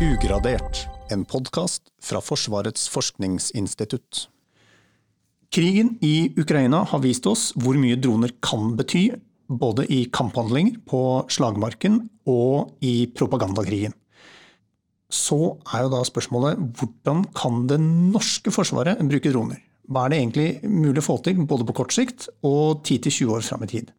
Ugradert, 0.00 0.86
en 1.12 1.26
podkast 1.28 1.90
fra 2.00 2.22
Forsvarets 2.24 2.86
forskningsinstitutt. 2.88 4.30
Krigen 5.52 5.90
i 6.00 6.30
Ukraina 6.40 6.86
har 6.88 7.02
vist 7.04 7.28
oss 7.28 7.50
hvor 7.60 7.76
mye 7.76 7.98
droner 8.00 8.32
kan 8.40 8.78
bety, 8.78 9.10
både 9.44 9.84
i 9.92 10.06
kamphandlinger 10.08 10.78
på 10.88 11.02
slagmarken 11.28 12.00
og 12.24 12.72
i 12.80 13.10
propagandakrigen. 13.12 13.92
Så 15.12 15.60
er 15.68 15.84
jo 15.84 15.92
da 15.92 16.00
spørsmålet 16.08 16.64
hvordan 16.80 17.26
kan 17.36 17.66
det 17.68 17.82
norske 17.84 18.56
forsvaret 18.56 19.04
bruke 19.04 19.34
droner? 19.36 19.60
Hva 19.84 20.06
er 20.06 20.14
det 20.14 20.22
egentlig 20.22 20.50
mulig 20.64 21.04
å 21.04 21.08
få 21.10 21.20
til, 21.28 21.44
både 21.44 21.68
på 21.68 21.76
kort 21.82 21.92
sikt 21.92 22.30
og 22.40 22.86
10-20 22.86 23.36
år 23.36 23.44
fram 23.44 23.68
i 23.68 23.74
tid? 23.76 23.92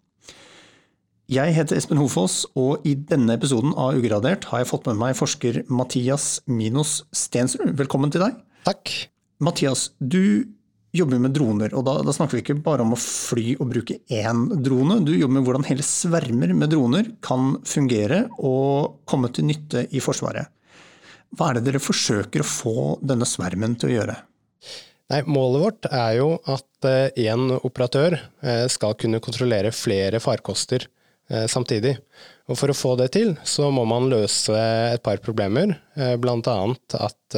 Jeg 1.31 1.53
heter 1.55 1.77
Espen 1.79 1.95
Hofoss, 1.95 2.41
og 2.59 2.83
i 2.83 2.91
denne 3.07 3.37
episoden 3.37 3.71
av 3.79 3.95
Ugradert 3.95 4.49
har 4.49 4.59
jeg 4.59 4.67
fått 4.67 4.89
med 4.89 4.97
meg 4.99 5.13
forsker 5.15 5.61
Mathias 5.71 6.41
Minos 6.51 7.05
Stensrud. 7.15 7.71
Velkommen 7.79 8.11
til 8.11 8.25
deg. 8.25 8.41
Takk. 8.67 8.91
Mathias, 9.39 9.85
du 9.95 10.43
jobber 10.91 11.23
med 11.23 11.31
droner, 11.31 11.71
og 11.71 11.87
da, 11.87 11.95
da, 12.03 12.11
snakker 12.11 12.35
vi 12.35 12.43
ikke 12.43 12.57
bare 12.65 12.83
om 12.83 12.91
å 12.97 12.99
fly 12.99 13.55
og 13.61 13.71
bruke 13.71 14.01
én 14.11 14.43
drone. 14.59 14.99
Du 15.07 15.13
jobber 15.15 15.37
med 15.37 15.47
hvordan 15.47 15.69
hele 15.71 15.87
svermer 15.87 16.51
med 16.51 16.75
droner 16.75 17.13
kan 17.23 17.53
fungere 17.63 18.25
og 18.35 18.99
komme 19.07 19.31
til 19.31 19.47
nytte 19.53 19.87
i 19.87 20.03
Forsvaret. 20.03 20.51
Hva 21.31 21.53
er 21.53 21.61
det 21.61 21.69
dere 21.69 21.85
forsøker 21.87 22.43
å 22.43 22.53
få 22.59 22.79
denne 22.99 23.23
svermen 23.23 23.79
til 23.79 23.93
å 23.93 24.01
gjøre? 24.01 24.21
Nei, 25.15 25.23
målet 25.31 25.63
vårt 25.63 25.93
er 25.95 26.17
jo 26.19 26.33
at 26.43 26.91
én 26.91 27.53
eh, 27.55 27.61
operatør 27.63 28.19
eh, 28.19 28.65
skal 28.71 28.99
kunne 28.99 29.23
kontrollere 29.23 29.71
flere 29.71 30.19
farkoster 30.19 30.91
samtidig. 31.51 31.95
Og 32.51 32.57
For 32.59 32.73
å 32.73 32.75
få 32.75 32.95
det 32.99 33.11
til, 33.15 33.35
så 33.47 33.69
må 33.71 33.85
man 33.87 34.09
løse 34.11 34.55
et 34.91 35.03
par 35.05 35.21
problemer. 35.23 35.77
Bl.a. 35.95 36.55
at 36.99 37.37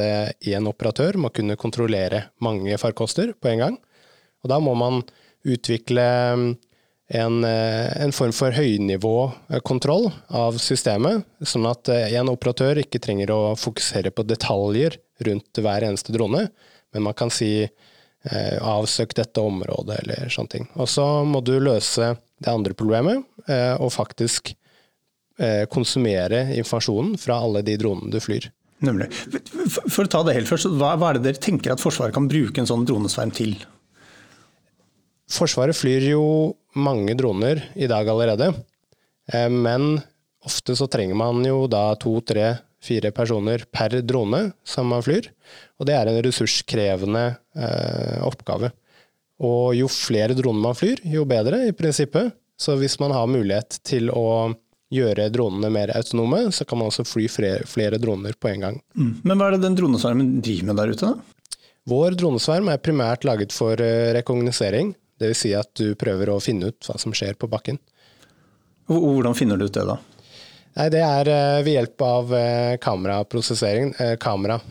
én 0.50 0.69
operatør 0.69 1.19
må 1.22 1.30
kunne 1.35 1.59
kontrollere 1.59 2.23
mange 2.41 2.80
farkoster 2.81 3.35
på 3.38 3.52
en 3.52 3.61
gang. 3.61 3.77
Og 4.41 4.50
Da 4.50 4.58
må 4.63 4.73
man 4.80 5.03
utvikle 5.44 6.08
mm, 6.39 6.47
en, 7.19 7.44
en 7.45 8.16
form 8.16 8.33
for 8.35 8.55
høynivåkontroll 8.55 10.09
av 10.33 10.57
systemet, 10.61 11.28
sånn 11.45 11.67
at 11.69 11.91
en 11.94 12.31
operatør 12.31 12.81
ikke 12.83 13.02
trenger 13.03 13.33
å 13.35 13.41
fokusere 13.59 14.13
på 14.16 14.25
detaljer 14.28 14.97
rundt 15.28 15.61
hver 15.61 15.85
eneste 15.88 16.16
drone, 16.16 16.47
men 16.94 17.05
man 17.05 17.17
kan 17.17 17.31
si 17.33 17.52
eh, 17.63 18.57
avsøk 18.59 19.16
dette 19.17 19.41
området, 19.44 20.00
eller 20.03 20.33
sånne 20.33 20.55
ting. 20.55 20.69
Og 20.80 20.89
så 20.89 21.05
må 21.28 21.44
du 21.45 21.55
løse 21.59 22.13
det 22.44 22.52
andre 22.52 22.75
problemet, 22.77 23.23
eh, 23.47 23.73
og 23.80 23.94
faktisk 23.95 24.53
eh, 25.39 25.63
konsumere 25.72 26.45
informasjonen 26.58 27.16
fra 27.22 27.39
alle 27.44 27.63
de 27.66 27.77
dronene 27.80 28.13
du 28.13 28.19
flyr. 28.23 28.50
Nemlig. 28.83 29.08
For 29.88 30.03
å 30.03 30.11
ta 30.11 30.23
det 30.27 30.35
helt 30.38 30.50
først, 30.50 30.67
hva, 30.75 30.95
er 30.97 31.19
det 31.19 31.27
dere 31.30 31.44
tenker 31.44 31.73
at 31.73 31.83
Forsvaret 31.83 32.16
kan 32.16 32.27
bruke 32.27 32.59
en 32.59 32.67
sånn 32.67 32.83
dronesverm 32.88 33.31
til? 33.35 33.55
Forsvaret 35.31 35.77
flyr 35.77 36.09
jo 36.11 36.25
mange 36.75 37.16
droner 37.17 37.63
i 37.80 37.88
dag 37.89 38.09
allerede, 38.11 38.52
eh, 39.31 39.50
men 39.50 39.95
ofte 40.44 40.75
så 40.75 40.89
trenger 40.91 41.16
man 41.16 41.39
jo 41.47 41.63
da 41.72 41.94
to, 42.00 42.17
tre, 42.28 42.57
fire 42.83 43.13
personer 43.16 43.63
per 43.72 44.02
drone 44.03 44.50
som 44.67 44.89
man 44.91 45.03
flyr. 45.05 45.30
Og 45.80 45.88
det 45.88 45.95
er 45.95 46.09
en 46.11 46.19
ressurskrevende 46.25 47.22
eh, 47.55 48.17
oppgave. 48.28 48.73
Og 49.44 49.73
jo 49.75 49.89
flere 49.91 50.36
droner 50.38 50.63
man 50.63 50.77
flyr, 50.77 51.02
jo 51.03 51.25
bedre, 51.27 51.66
i 51.67 51.75
prinsippet. 51.75 52.31
Så 52.59 52.77
hvis 52.80 52.99
man 53.02 53.11
har 53.11 53.27
mulighet 53.27 53.80
til 53.83 54.11
å 54.13 54.53
gjøre 54.94 55.27
dronene 55.33 55.72
mer 55.73 55.91
autonome, 55.97 56.45
så 56.53 56.66
kan 56.69 56.80
man 56.80 56.91
også 56.91 57.05
fly 57.08 57.27
flere, 57.31 57.67
flere 57.67 58.00
droner 58.02 58.38
på 58.39 58.52
en 58.52 58.67
gang. 58.67 58.81
Mm. 58.95 59.13
Men 59.23 59.39
hva 59.39 59.50
er 59.50 59.58
det 59.58 59.66
den 59.66 59.77
dronesvermen 59.80 60.35
driver 60.44 60.69
med 60.69 60.80
der 60.80 60.94
ute, 60.94 61.09
da? 61.09 61.58
Vår 61.90 62.16
dronesverm 62.16 62.69
er 62.72 62.79
primært 62.79 63.25
laget 63.28 63.56
for 63.56 63.79
eh, 63.84 64.13
rekognosering. 64.16 64.94
Dvs. 65.19 65.41
Si 65.41 65.51
at 65.57 65.73
du 65.78 65.97
prøver 66.00 66.31
å 66.31 66.40
finne 66.44 66.72
ut 66.72 66.88
hva 66.88 66.96
som 67.01 67.13
skjer 67.16 67.35
på 67.40 67.50
bakken. 67.51 67.79
Hvordan 68.88 69.35
finner 69.35 69.59
du 69.59 69.67
ut 69.67 69.75
det, 69.75 69.84
da? 69.88 69.97
Nei, 70.78 70.88
Det 70.94 71.03
er 71.03 71.34
eh, 71.34 71.59
ved 71.66 71.75
hjelp 71.75 72.06
av 72.07 72.34
eh, 72.38 72.78
kameraprosessering. 72.84 73.94
Kamera. 74.22 74.62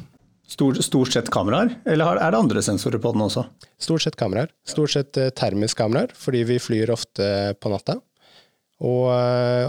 Stort, 0.53 0.83
stort 0.85 1.15
sett 1.15 1.31
kameraer, 1.33 1.79
eller 1.89 2.19
er 2.21 2.35
det 2.35 2.41
andre 2.43 2.63
sensorer 2.65 3.01
på 3.01 3.15
den 3.15 3.25
også? 3.25 3.47
Stort 3.81 4.05
sett 4.05 4.19
kameraer. 4.21 4.51
Stort 4.69 4.93
sett 4.93 5.17
termisk 5.39 5.79
kameraer, 5.81 6.13
fordi 6.13 6.43
vi 6.51 6.59
flyr 6.61 6.93
ofte 6.93 7.29
på 7.57 7.73
natta. 7.73 7.97
Og, 8.83 9.07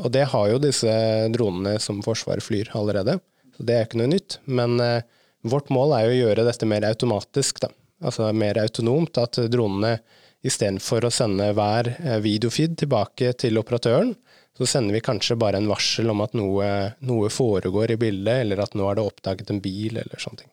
og, 0.02 0.10
det 0.12 0.26
har 0.32 0.50
jo 0.50 0.62
disse 0.62 0.94
dronene 1.34 1.78
som 1.80 2.02
Forsvaret 2.04 2.44
flyr 2.44 2.72
allerede. 2.76 3.20
Så 3.54 3.66
det 3.68 3.78
er 3.78 3.88
ikke 3.88 4.02
noe 4.02 4.10
nytt. 4.12 4.40
Men 4.50 4.80
eh, 4.82 5.06
vårt 5.46 5.70
mål 5.74 5.94
er 5.98 6.08
jo 6.08 6.14
å 6.16 6.20
gjøre 6.24 6.48
dette 6.48 6.70
mer 6.70 6.88
automatisk. 6.90 7.62
Da. 7.62 7.70
Altså 8.04 8.32
mer 8.36 8.60
autonomt. 8.64 9.22
At 9.22 9.38
dronene 9.54 10.00
istedenfor 10.44 11.06
å 11.06 11.14
sende 11.14 11.52
hver 11.56 11.94
videofeed 12.24 12.76
tilbake 12.82 13.36
til 13.40 13.62
operatøren, 13.62 14.16
så 14.58 14.68
sender 14.70 14.98
vi 14.98 15.06
kanskje 15.06 15.38
bare 15.40 15.62
en 15.62 15.70
varsel 15.70 16.12
om 16.12 16.22
at 16.26 16.36
noe, 16.38 16.66
noe 17.08 17.30
foregår 17.34 17.94
i 17.96 18.00
bildet, 18.02 18.44
eller 18.44 18.66
at 18.66 18.76
nå 18.78 18.90
er 18.90 19.00
det 19.00 19.06
oppdaget 19.08 19.54
en 19.54 19.62
bil, 19.64 19.98
eller 20.02 20.22
sånne 20.22 20.44
ting. 20.44 20.53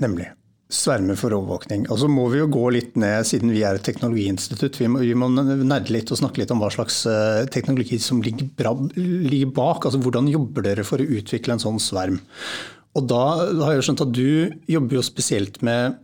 Nemlig. 0.00 0.28
Svermer 0.70 1.18
for 1.18 1.34
overvåkning. 1.34 1.88
Og 1.90 1.98
så 1.98 2.08
må 2.10 2.28
vi 2.30 2.38
jo 2.38 2.50
gå 2.52 2.66
litt 2.76 2.98
ned, 3.00 3.26
siden 3.26 3.50
vi 3.50 3.64
er 3.66 3.78
et 3.78 3.86
teknologiinstitutt, 3.86 4.78
vi 4.78 4.90
må, 4.90 5.00
vi 5.02 5.16
må 5.18 5.30
nerde 5.34 5.90
litt 5.90 6.12
og 6.14 6.20
snakke 6.20 6.42
litt 6.42 6.52
om 6.54 6.62
hva 6.62 6.70
slags 6.72 7.02
eh, 7.10 7.46
teknologi 7.50 7.98
som 8.02 8.22
ligger, 8.22 8.50
bra, 8.58 8.76
ligger 8.96 9.50
bak. 9.56 9.88
Altså 9.88 10.02
hvordan 10.02 10.30
jobber 10.30 10.68
dere 10.68 10.86
for 10.86 11.02
å 11.02 11.10
utvikle 11.18 11.56
en 11.56 11.64
sånn 11.64 11.82
sverm? 11.82 12.20
Og 12.98 13.10
da 13.10 13.24
har 13.64 13.74
jeg 13.74 13.88
skjønt 13.88 14.06
at 14.06 14.14
du 14.14 14.30
jobber 14.70 14.98
jo 14.98 15.04
spesielt 15.06 15.60
med 15.66 15.98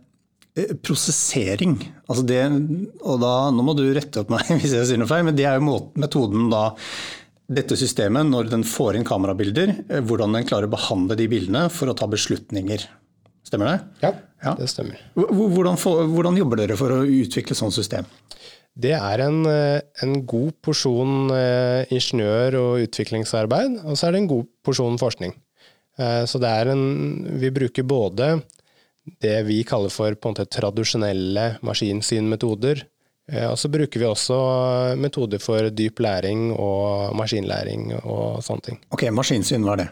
Eh, 0.57 0.73
prosessering. 0.81 1.77
Altså 2.09 2.23
det, 2.25 2.41
og 3.05 3.21
da, 3.21 3.33
nå 3.53 3.63
må 3.65 3.75
du 3.77 3.85
rette 3.93 4.23
opp 4.23 4.31
meg 4.33 4.47
hvis 4.57 4.73
jeg 4.73 4.89
sier 4.89 5.01
noe 5.01 5.09
feil, 5.09 5.25
men 5.27 5.37
det 5.37 5.45
er 5.45 5.59
jo 5.59 5.81
metoden 5.99 6.49
da 6.53 6.71
dette 7.47 7.77
systemet, 7.79 8.27
når 8.27 8.49
den 8.51 8.65
får 8.67 8.97
inn 8.97 9.05
kamerabilder, 9.07 9.75
eh, 9.85 10.01
hvordan 10.03 10.33
den 10.33 10.47
klarer 10.49 10.69
å 10.69 10.73
behandle 10.73 11.17
de 11.19 11.29
bildene 11.31 11.67
for 11.73 11.91
å 11.91 11.95
ta 11.97 12.09
beslutninger. 12.09 12.87
Stemmer 13.47 13.71
det? 13.71 13.77
Ja, 14.03 14.11
ja. 14.43 14.53
det 14.59 14.67
stemmer. 14.71 14.99
Hvordan, 15.15 15.79
hvordan, 16.11 16.39
jobber 16.41 16.59
dere 16.59 16.77
for 16.79 16.91
å 16.91 17.01
utvikle 17.03 17.55
sånt 17.57 17.75
system? 17.75 18.07
Det 18.77 18.93
er 18.93 19.23
en, 19.23 19.39
eh, 19.49 19.79
en 20.03 20.19
god 20.27 20.51
porsjon 20.61 21.31
ingeniør- 21.93 22.59
og 22.59 22.83
utviklingsarbeid, 22.85 23.79
og 23.85 23.97
så 23.97 24.07
er 24.07 24.13
det 24.13 24.23
en 24.25 24.31
god 24.35 24.51
porsjon 24.67 24.99
forskning. 25.01 25.33
Så 25.97 26.37
det 26.37 26.45
er 26.45 26.69
en 26.69 27.39
Vi 27.41 27.49
bruker 27.49 27.81
både 27.81 28.43
det 29.19 29.45
vi 29.47 29.63
kaller 29.63 29.89
for 29.89 30.13
på 30.13 30.29
en 30.29 30.35
måte 30.35 30.45
tradisjonelle 30.51 31.47
maskinsynmetoder. 31.65 32.83
Eh, 33.31 33.47
og 33.49 33.57
så 33.59 33.71
bruker 33.71 33.99
vi 33.99 34.07
også 34.07 34.37
metoder 34.99 35.41
for 35.43 35.69
dyp 35.75 35.99
læring 36.03 36.49
og 36.53 37.15
maskinlæring 37.19 37.91
og 38.03 38.43
sånne 38.45 38.69
ting. 38.69 38.81
Ok, 38.93 39.07
Maskinsyn, 39.11 39.65
hva 39.67 39.75
er 39.75 39.83
det? 39.85 39.89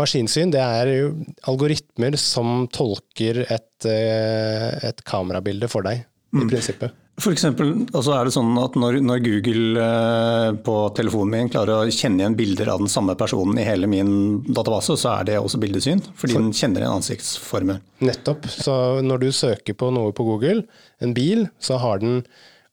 Maskinsyn 0.00 0.50
det 0.50 0.62
er 0.62 0.90
jo 0.90 1.12
algoritmer 1.50 2.16
som 2.18 2.66
tolker 2.74 3.44
et, 3.44 3.86
eh, 3.86 4.70
et 4.90 5.04
kamerabilde 5.06 5.70
for 5.70 5.86
deg, 5.86 6.02
mm. 6.34 6.42
i 6.42 6.50
prinsippet. 6.50 7.00
For 7.22 7.30
eksempel, 7.30 7.68
altså 7.94 8.16
er 8.16 8.26
det 8.26 8.32
sånn 8.34 8.56
at 8.58 8.74
når, 8.74 8.96
når, 9.06 9.20
Google 9.22 9.82
eh, 9.84 10.48
på 10.66 10.74
telefonen 10.98 11.30
min 11.30 11.50
klarer 11.52 11.84
å 11.84 11.92
kjenne 11.94 12.24
igjen 12.24 12.34
bilder 12.38 12.72
av 12.72 12.82
den 12.82 12.90
samme 12.90 13.14
personen 13.18 13.60
i 13.62 13.66
hele 13.68 13.86
min 13.90 14.40
database, 14.48 14.96
så 14.98 15.12
er 15.20 15.28
det 15.28 15.36
også 15.38 15.60
bildesyn? 15.62 16.02
Fordi 16.18 16.34
For, 16.34 16.42
den 16.42 16.56
kjenner 16.58 16.82
igjen 16.82 16.96
ansiktsformer? 16.98 17.78
Nettopp. 18.02 18.50
Så 18.50 18.74
når 19.06 19.22
du 19.22 19.28
søker 19.30 19.78
på 19.78 19.92
noe 19.94 20.10
på 20.16 20.26
Google, 20.26 20.64
en 20.98 21.14
bil, 21.14 21.46
så 21.62 21.78
har 21.84 22.02
den 22.02 22.24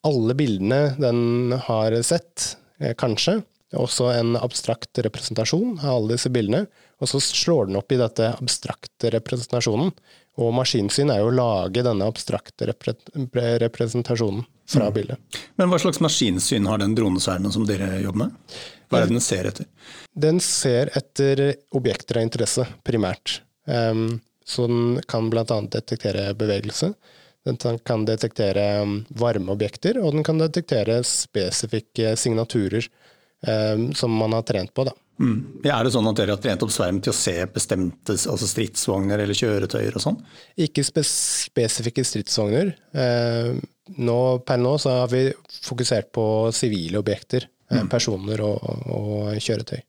alle 0.09 0.33
bildene 0.33 0.95
den 0.97 1.53
har 1.67 2.01
sett, 2.01 2.55
eh, 2.81 2.97
kanskje. 2.97 3.43
Også 3.77 4.09
en 4.09 4.33
abstrakt 4.41 4.97
representasjon 5.05 5.78
av 5.84 5.99
alle 5.99 6.17
disse 6.17 6.34
bildene. 6.34 6.66
Og 7.01 7.09
så 7.09 7.19
slår 7.23 7.69
den 7.69 7.79
opp 7.79 7.91
i 7.91 7.99
dette 7.99 8.29
abstrakte 8.37 9.09
representasjonen. 9.15 9.91
Og 10.39 10.53
maskinsyn 10.55 11.11
er 11.11 11.23
jo 11.23 11.31
å 11.31 11.35
lage 11.35 11.83
denne 11.83 12.07
abstrakte 12.07 12.69
repre 12.69 12.93
representasjonen 13.65 14.45
fra 14.69 14.87
mm. 14.87 14.93
bildet. 14.95 15.39
Men 15.59 15.71
hva 15.71 15.79
slags 15.81 15.99
maskinsyn 16.03 16.69
har 16.69 16.79
den 16.79 16.95
dronesvermen 16.95 17.51
som 17.51 17.65
dere 17.67 17.97
jobber 18.03 18.27
med? 18.27 18.59
Hva 18.87 18.99
er 18.99 19.07
det 19.07 19.15
den 19.15 19.23
ser 19.23 19.49
etter? 19.49 19.67
Den 20.13 20.39
ser 20.43 20.91
etter 20.99 21.43
objekter 21.75 22.21
av 22.21 22.27
interesse, 22.27 22.67
primært. 22.87 23.41
Um, 23.65 24.21
så 24.47 24.67
den 24.67 25.01
kan 25.07 25.29
bl.a. 25.31 25.45
detektere 25.45 26.31
bevegelse. 26.37 26.93
Den 27.47 27.57
kan 27.87 28.03
detektere 28.05 28.65
varmeobjekter, 29.17 29.97
og 30.03 30.13
den 30.13 30.25
kan 30.27 30.41
detektere 30.41 30.99
spesifikke 31.07 32.13
signaturer 32.19 32.85
um, 33.47 33.89
som 33.97 34.13
man 34.13 34.35
har 34.37 34.45
trent 34.47 34.73
på. 34.75 34.85
Da. 34.87 34.93
Mm. 35.22 35.62
Er 35.70 35.85
det 35.85 35.91
sånn 35.94 36.08
at 36.09 36.18
dere 36.18 36.34
har 36.34 36.41
trent 36.41 36.64
opp 36.66 36.72
sverm 36.73 36.97
til 37.03 37.14
å 37.14 37.18
se 37.18 37.35
bestemte 37.53 38.16
altså 38.18 38.47
stridsvogner 38.50 39.22
eller 39.22 39.38
kjøretøyer 39.38 39.97
og 39.97 40.03
sånn? 40.03 40.18
Ikke 40.66 40.84
spes 40.85 41.12
spesifikke 41.52 42.06
stridsvogner. 42.08 42.72
Eh, 42.97 43.52
nå, 44.02 44.18
per 44.47 44.62
nå 44.62 44.73
så 44.82 45.02
har 45.03 45.12
vi 45.12 45.28
fokusert 45.62 46.09
på 46.16 46.26
sivile 46.56 47.02
objekter. 47.03 47.46
Eh, 47.70 47.84
mm. 47.84 47.91
Personer 47.91 48.41
og, 48.46 48.66
og, 48.90 49.14
kjøretøy. 49.38 49.79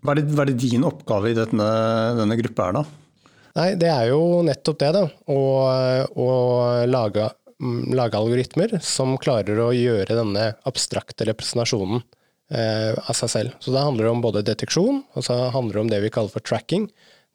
Hva 0.00 0.12
er, 0.12 0.20
det, 0.20 0.34
hva 0.34 0.44
er 0.44 0.50
det 0.52 0.58
din 0.60 0.84
oppgave 0.84 1.30
i 1.30 1.38
denne, 1.38 1.70
denne 2.18 2.38
gruppa 2.40 2.68
er, 2.68 2.80
da? 2.80 2.84
Nei, 3.54 3.68
det 3.78 3.88
er 3.92 4.10
jo 4.10 4.42
nettopp 4.44 4.80
det, 4.82 4.90
da. 4.96 5.04
Å, 5.30 5.38
å 6.18 6.28
lage, 6.90 7.28
mm, 7.62 7.94
lage, 7.94 8.18
algoritmer 8.18 8.74
som 8.84 9.14
klarer 9.22 9.62
å 9.62 9.70
gjøre 9.76 10.18
denne 10.18 10.50
abstrakte 10.66 11.30
representasjonen 11.30 12.02
av 12.52 13.16
seg 13.16 13.30
selv. 13.32 13.54
Så 13.58 13.72
det 13.72 13.80
handler 13.80 14.10
om 14.10 14.20
både 14.22 14.42
deteksjon, 14.44 14.98
og 15.16 15.24
så 15.24 15.36
handler 15.54 15.78
det 15.78 15.80
om 15.80 15.90
det 15.90 16.00
vi 16.04 16.10
kaller 16.12 16.30
for 16.30 16.44
tracking. 16.44 16.84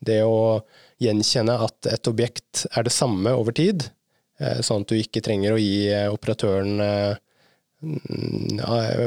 Det 0.05 0.21
å 0.23 0.61
gjenkjenne 1.03 1.55
at 1.65 1.89
et 1.91 2.09
objekt 2.11 2.65
er 2.75 2.85
det 2.87 2.93
samme 2.93 3.33
over 3.35 3.55
tid, 3.55 3.87
eh, 4.39 4.59
sånn 4.65 4.83
at 4.83 4.91
du 4.91 4.99
ikke 4.99 5.23
trenger 5.25 5.55
å 5.55 5.61
gi 5.61 5.87
eh, 5.91 6.11
operatøren 6.11 6.83
eh, 6.83 7.25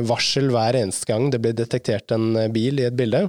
varsel 0.08 0.48
hver 0.48 0.78
eneste 0.78 1.04
gang 1.10 1.26
det 1.28 1.42
blir 1.44 1.52
detektert 1.56 2.14
en 2.16 2.38
bil 2.54 2.80
i 2.80 2.86
et 2.88 2.96
bilde. 2.96 3.26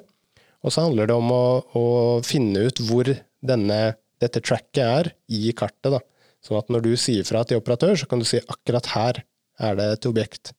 Og 0.63 0.71
så 0.71 0.85
handler 0.85 1.09
det 1.09 1.17
om 1.19 1.33
å, 1.35 1.45
å 1.75 1.85
finne 2.23 2.63
ut 2.69 2.79
hvor 2.87 3.09
denne, 3.43 3.79
dette 4.23 4.39
tracket 4.39 4.83
er 4.85 5.11
i 5.27 5.51
kartet. 5.51 5.91
Da. 5.97 5.99
Sånn 6.43 6.61
at 6.61 6.71
når 6.71 6.85
du 6.85 6.93
sier 6.95 7.27
fra 7.27 7.43
til 7.43 7.59
operatør, 7.59 7.97
så 7.99 8.07
kan 8.07 8.23
du 8.23 8.27
si 8.27 8.39
akkurat 8.39 8.87
her 8.93 9.19
er 9.59 9.75
det 9.75 9.89
et 9.97 10.07
objekt. 10.07 10.53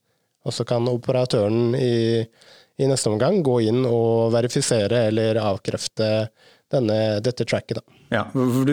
Og 0.44 0.54
så 0.54 0.66
kan 0.68 0.88
operatøren 0.90 1.74
i, 1.78 2.24
i 2.76 2.88
neste 2.90 3.10
omgang 3.12 3.40
gå 3.44 3.60
inn 3.68 3.84
og 3.88 4.32
verifisere 4.34 5.06
eller 5.08 5.40
avkrefte 5.42 6.10
denne, 6.74 6.98
dette 7.24 7.44
tracket. 7.44 7.80
Da. 7.80 8.00
Ja, 8.14 8.22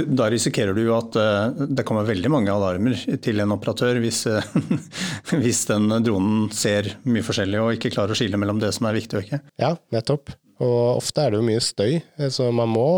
da 0.06 0.28
risikerer 0.32 0.76
du 0.76 0.84
jo 0.84 0.96
at 0.98 1.16
uh, 1.18 1.66
det 1.70 1.86
kommer 1.88 2.08
veldig 2.08 2.32
mange 2.34 2.54
alarmer 2.54 2.98
til 3.24 3.42
en 3.44 3.56
operatør 3.56 4.02
hvis, 4.04 4.24
uh, 4.30 4.46
hvis 5.42 5.66
den 5.70 5.90
dronen 6.06 6.48
ser 6.56 6.96
mye 7.04 7.26
forskjellig 7.26 7.62
og 7.62 7.76
ikke 7.78 7.94
klarer 7.96 8.16
å 8.16 8.20
skille 8.20 8.40
mellom 8.42 8.62
det 8.62 8.74
som 8.76 8.90
er 8.90 8.98
viktig 9.00 9.20
og 9.20 9.28
ikke. 9.28 9.42
Ja, 9.62 9.76
nettopp. 9.96 10.34
Og 10.62 11.00
ofte 11.00 11.24
er 11.24 11.34
det 11.34 11.40
jo 11.40 11.46
mye 11.48 11.62
støy, 11.64 11.96
så 12.30 12.52
man 12.54 12.70
må 12.70 12.90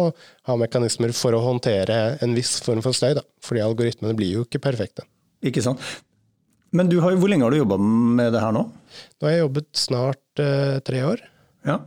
ha 0.50 0.56
mekanismer 0.60 1.14
for 1.16 1.36
å 1.38 1.44
håndtere 1.46 2.18
en 2.24 2.34
viss 2.36 2.58
form 2.66 2.82
for 2.84 2.96
støy. 2.96 3.14
Da. 3.16 3.24
Fordi 3.46 3.64
algoritmene 3.64 4.18
blir 4.20 4.34
jo 4.40 4.44
ikke 4.44 4.60
perfekte. 4.66 5.06
Ikke 5.48 5.64
sant. 5.64 5.80
Men 6.74 6.90
har, 7.04 7.18
hvor 7.22 7.30
lenge 7.30 7.46
har 7.46 7.54
du 7.54 7.60
jobba 7.60 7.78
med 7.80 8.34
det 8.34 8.42
her 8.42 8.54
nå? 8.56 8.64
Nå 8.68 9.28
har 9.28 9.36
jeg 9.36 9.44
jobbet 9.44 9.70
snart 9.78 10.42
eh, 10.42 10.80
tre 10.86 11.04
år. 11.06 11.22
Ja. 11.68 11.80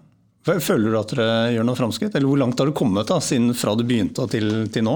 Føler 0.47 0.93
du 0.93 0.99
at 1.01 1.11
dere 1.11 1.51
gjør 1.57 1.67
noe 1.67 1.79
framskritt, 1.79 2.15
eller 2.15 2.31
hvor 2.31 2.39
langt 2.39 2.61
har 2.63 2.69
du 2.71 2.75
kommet 2.77 3.09
da, 3.11 3.19
siden 3.19 3.51
fra 3.59 3.75
du 3.75 3.83
begynte 3.87 4.29
til, 4.31 4.69
til 4.71 4.87
nå? 4.87 4.95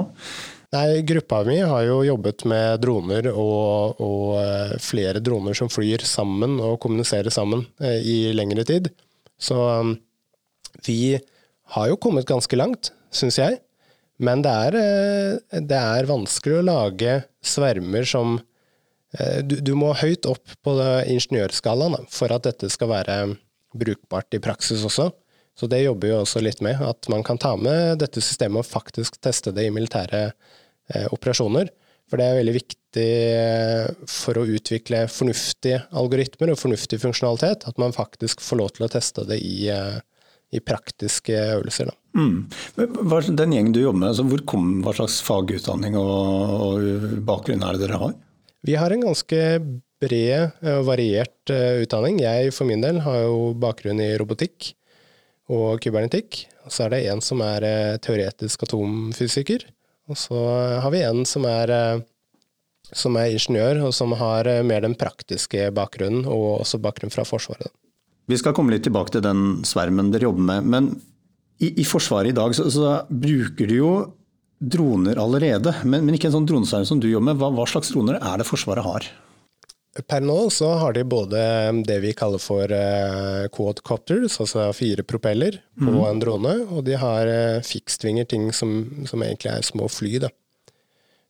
Nei, 0.71 1.01
Gruppa 1.03 1.41
mi 1.43 1.57
har 1.59 1.83
jo 1.89 1.97
jobbet 2.07 2.45
med 2.47 2.79
droner 2.85 3.33
og, 3.33 3.99
og, 3.99 4.29
eh, 4.39 4.77
flere 4.79 5.19
droner 5.19 5.59
som 5.59 5.73
flyr 5.73 6.07
sammen 6.07 6.61
og 6.63 6.79
kommuniserer 6.85 7.35
sammen 7.35 7.67
eh, 7.83 7.99
i 7.99 8.19
lengre 8.37 8.63
tid. 8.69 8.93
Så 9.41 9.59
vi 10.87 11.19
har 11.75 11.91
jo 11.91 11.99
kommet 11.99 12.29
ganske 12.29 12.59
langt, 12.59 12.93
syns 13.11 13.41
jeg. 13.41 13.59
Men 14.21 14.43
det 14.45 14.53
er, 14.53 14.77
eh, 14.77 15.61
det 15.65 15.81
er, 15.81 16.09
vanskelig 16.09 16.61
å 16.61 16.67
lage 16.67 17.17
svermer 17.41 18.05
som 18.09 18.37
eh, 18.37 18.45
du, 19.43 19.57
du 19.59 19.73
må 19.75 19.91
høyt 19.99 20.27
opp 20.31 20.53
på 20.63 20.75
ingeniørskalaen 21.11 22.07
for 22.15 22.31
at 22.31 22.45
dette 22.47 22.69
skal 22.71 22.93
være 22.93 23.17
brukbart 23.75 24.35
i 24.35 24.43
praksis 24.43 24.85
også. 24.87 25.11
Så 25.59 25.67
det 25.67 25.83
jobber 25.83 26.09
vi 26.09 26.17
også 26.17 26.41
litt 26.41 26.63
med. 26.65 26.81
At 26.81 27.09
man 27.13 27.25
kan 27.27 27.39
ta 27.39 27.53
med 27.61 28.01
dette 28.01 28.23
systemet 28.25 28.63
og 28.63 28.71
faktisk 28.71 29.19
teste 29.21 29.53
det 29.53 29.67
i 29.69 29.75
militære 29.75 30.23
eh, 30.31 31.07
operasjoner. 31.13 31.69
For 32.11 32.19
det 32.19 32.27
er 32.27 32.39
veldig 32.41 32.55
viktig 32.57 33.09
eh, 33.37 33.91
for 34.11 34.41
å 34.41 34.47
utvikle 34.49 35.05
fornuftige 35.13 35.85
algoritmer 35.95 36.55
og 36.55 36.63
fornuftig 36.63 36.99
funksjonalitet, 37.05 37.69
at 37.69 37.83
man 37.83 37.95
faktisk 37.95 38.43
får 38.43 38.63
lov 38.63 38.73
til 38.75 38.87
å 38.87 38.91
teste 38.91 39.27
det 39.29 39.39
i, 39.47 39.69
eh, 39.71 40.01
i 40.57 40.63
praktiske 40.65 41.37
øvelser. 41.59 41.93
Mm. 42.17 42.49
Den 43.29 43.55
gjengen 43.55 43.77
du 43.77 43.85
jobber 43.85 44.01
med, 44.01 44.09
altså 44.11 44.27
hvor 44.27 44.43
kom, 44.49 44.73
hva 44.83 44.97
slags 44.97 45.21
fagutdanning 45.23 45.95
og, 46.01 46.57
og, 46.67 47.21
bakgrunn 47.29 47.63
er 47.63 47.77
det 47.77 47.85
dere 47.85 48.01
har? 48.01 48.17
Vi 48.67 48.77
har 48.77 48.93
en 48.93 49.07
ganske 49.07 49.41
bred 50.01 50.61
og 50.61 50.85
variert 50.89 51.53
uh, 51.53 51.81
utdanning. 51.83 52.21
Jeg 52.23 52.53
for 52.57 52.69
min 52.69 52.85
del 52.85 53.03
har 53.05 53.25
jo 53.25 53.51
bakgrunn 53.61 54.01
i 54.03 54.13
robotikk 54.21 54.73
og 55.51 55.81
kybernetikk. 55.83 56.45
Og 56.67 56.75
så 56.75 56.87
er 56.87 56.95
det 56.95 57.03
en 57.11 57.25
som 57.25 57.43
er 57.45 57.67
uh, 57.67 57.99
teoretisk 58.03 58.65
atomfysiker. 58.69 59.67
Og 60.11 60.19
så 60.19 60.41
har 60.83 60.91
vi 60.93 61.05
en 61.07 61.23
som 61.29 61.45
er, 61.47 61.71
som 62.91 63.15
er 63.15 63.31
ingeniør, 63.31 63.85
og 63.87 63.93
som 63.95 64.11
har 64.19 64.49
mer 64.67 64.83
den 64.83 64.97
praktiske 64.99 65.69
bakgrunnen, 65.71 66.25
og 66.27 66.65
også 66.65 66.81
bakgrunn 66.83 67.15
fra 67.15 67.23
Forsvaret. 67.29 67.71
Vi 68.27 68.39
skal 68.41 68.57
komme 68.57 68.75
litt 68.75 68.83
tilbake 68.87 69.15
til 69.15 69.23
den 69.23 69.61
svermen 69.67 70.11
dere 70.11 70.27
jobber 70.27 70.49
med. 70.49 70.67
Men 70.67 70.91
i, 71.61 71.73
i 71.83 71.85
Forsvaret 71.85 72.33
i 72.33 72.37
dag 72.37 72.55
så, 72.57 72.67
så, 72.73 72.95
bruker 73.11 73.69
du 73.69 73.77
jo 73.77 73.93
droner 74.61 75.17
allerede. 75.17 75.75
Men, 75.85 76.05
men 76.05 76.17
ikke 76.17 76.29
en 76.29 76.37
sånn 76.39 76.47
dronesverm 76.49 76.87
som 76.89 77.01
du 77.01 77.09
jobber 77.11 77.33
med. 77.33 77.41
Hva, 77.41 77.51
hva, 77.57 77.67
slags 77.69 77.93
droner 77.95 78.21
er 78.21 78.41
det 78.41 78.49
Forsvaret 78.49 78.85
har? 78.85 79.09
Per 80.07 80.23
nå 80.23 80.37
så 80.55 80.69
har 80.79 80.95
de 80.95 81.03
både 81.09 81.41
det 81.89 81.97
vi 82.05 82.13
kaller 82.15 82.39
for 82.39 82.71
uh, 82.71 83.49
quadcopters, 83.51 84.37
altså 84.41 84.69
fire 84.77 85.03
propeller 85.03 85.59
på 85.75 85.91
mm. 85.91 86.05
en 86.07 86.21
drone, 86.23 86.53
og 86.71 86.85
de 86.87 86.95
har 87.01 87.27
uh, 87.27 87.65
fiksvinger, 87.67 88.29
ting 88.31 88.53
som, 88.55 88.85
som, 89.11 89.25
egentlig 89.27 89.51
er 89.51 89.67
små 89.67 89.89
fly. 89.91 90.21
da. 90.23 90.31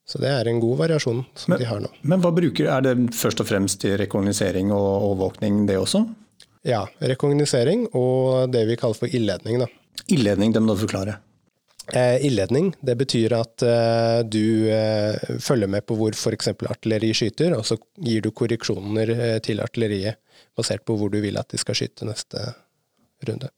Så 0.05 0.21
det 0.21 0.29
er 0.29 0.50
en 0.50 0.61
god 0.61 0.83
variasjon 0.83 1.23
som 1.38 1.55
men, 1.55 1.62
de 1.62 1.71
har 1.71 1.81
nå. 1.81 1.88
Men 2.03 2.21
hva 2.21 2.35
bruker, 2.37 2.69
Er 2.69 2.85
det 2.85 3.15
først 3.17 3.41
og 3.41 3.49
fremst 3.49 3.81
til 3.81 3.97
rekognosering 4.00 4.75
og 4.75 4.91
overvåkning, 5.09 5.65
det 5.71 5.79
også? 5.81 6.05
Ja, 6.67 6.85
rekognosering 7.00 7.87
og 7.97 8.53
det 8.53 8.67
vi 8.69 8.76
kaller 8.76 8.99
for 8.99 9.09
ildledning. 9.09 9.62
Da. 9.62 9.71
Ildledning, 10.12 10.53
det 10.53 10.61
må 10.61 10.75
du 10.75 10.83
forklare. 10.85 11.17
Eh, 11.92 12.26
ildledning 12.26 12.72
det 12.87 12.96
betyr 13.00 13.34
at 13.34 13.64
eh, 13.66 14.20
du 14.28 14.70
eh, 14.70 15.38
følger 15.42 15.70
med 15.70 15.87
på 15.87 15.96
hvor 15.98 16.14
f.eks. 16.14 16.52
artilleri 16.54 17.12
skyter, 17.16 17.56
og 17.58 17.64
så 17.66 17.78
gir 17.98 18.25
du 18.25 18.31
korreksjoner 18.31 19.40
til 19.44 19.62
artilleriet 19.64 20.20
basert 20.56 20.84
på 20.87 20.96
hvor 20.98 21.10
du 21.12 21.20
vil 21.22 21.38
at 21.40 21.50
de 21.50 21.60
skal 21.60 21.78
skyte 21.78 22.08
neste 22.08 22.44
runde. 23.26 23.50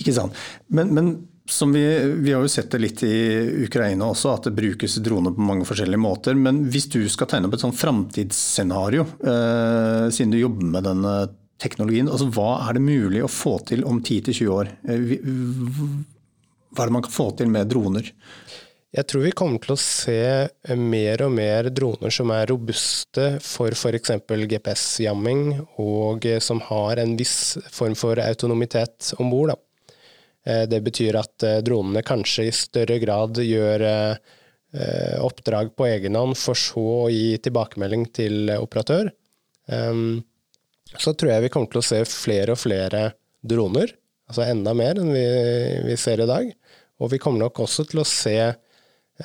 Ikke 0.00 0.14
sant. 0.16 0.36
Men, 0.72 0.90
men 0.96 1.12
som 1.48 1.72
vi, 1.72 1.84
vi, 2.22 2.32
har 2.32 2.42
jo 2.42 2.50
sett 2.50 2.70
det 2.72 2.80
litt 2.80 3.02
i 3.06 3.64
Ukraina 3.66 4.08
også, 4.12 4.32
at 4.32 4.48
det 4.48 4.56
brukes 4.56 4.96
droner 5.04 5.34
på 5.34 5.44
mange 5.44 5.66
forskjellige 5.68 6.00
måter. 6.00 6.38
Men 6.38 6.64
hvis 6.72 6.88
du 6.92 7.02
skal 7.12 7.28
tegne 7.30 7.48
opp 7.48 7.56
et 7.58 7.64
sånn 7.64 7.76
framtidsscenario, 7.76 9.06
eh, 9.20 10.08
siden 10.14 10.34
du 10.34 10.40
jobber 10.40 10.70
med 10.76 10.86
denne 10.88 11.14
teknologien. 11.62 12.08
Altså, 12.10 12.26
hva 12.34 12.56
er 12.66 12.78
det 12.78 12.84
mulig 12.84 13.22
å 13.22 13.30
få 13.30 13.56
til 13.68 13.84
om 13.86 14.00
10-20 14.02 14.50
år? 14.50 14.72
Eh, 16.72 16.76
hva 16.76 16.84
er 16.84 16.90
det 16.90 16.92
man 16.92 17.02
kan 17.02 17.12
få 17.12 17.30
til 17.36 17.48
med 17.48 17.68
droner? 17.68 18.12
Jeg 18.92 19.06
tror 19.08 19.22
vi 19.24 19.32
kommer 19.32 19.58
til 19.58 19.72
å 19.72 19.80
se 19.80 20.48
mer 20.76 21.22
og 21.24 21.32
mer 21.32 21.70
droner 21.72 22.12
som 22.12 22.30
er 22.30 22.46
robuste 22.50 23.38
for 23.40 23.72
f.eks. 23.72 24.10
GPS-jamming, 24.28 25.62
og 25.80 26.26
som 26.40 26.60
har 26.60 27.00
en 27.00 27.16
viss 27.16 27.56
form 27.72 27.94
for 27.96 28.20
autonomitet 28.20 29.14
om 29.18 29.30
bord. 29.32 29.54
Eh, 30.44 30.66
det 30.68 30.82
betyr 30.84 31.16
at 31.16 31.42
eh, 31.42 31.62
dronene 31.64 32.04
kanskje 32.04 32.48
i 32.48 32.52
større 32.52 32.98
grad 32.98 33.40
gjør 33.40 33.88
oppdrag 35.20 35.74
på 35.76 35.84
egen 35.84 36.14
hånd, 36.16 36.32
for 36.40 36.56
så 36.56 36.82
å 37.02 37.08
gi 37.12 37.34
tilbakemelding 37.44 38.06
til 38.16 38.48
operatør. 38.54 39.10
Ehm, 39.68 40.22
så 40.96 41.12
tror 41.12 41.34
jeg 41.34 41.44
vi 41.44 41.50
kommer 41.52 41.68
til 41.74 41.82
å 41.82 41.84
se 41.84 41.98
flere 42.08 42.54
og 42.56 42.62
flere 42.62 43.02
droner. 43.44 43.92
Altså 44.32 44.46
enda 44.48 44.72
mer 44.72 44.96
enn 44.96 45.10
vi, 45.12 45.26
vi 45.90 45.96
ser 46.00 46.22
i 46.24 46.28
dag. 46.28 46.52
Og 47.02 47.12
vi 47.12 47.20
kommer 47.22 47.44
nok 47.44 47.64
også 47.64 47.86
til 47.90 48.02
å 48.02 48.08
se 48.08 48.36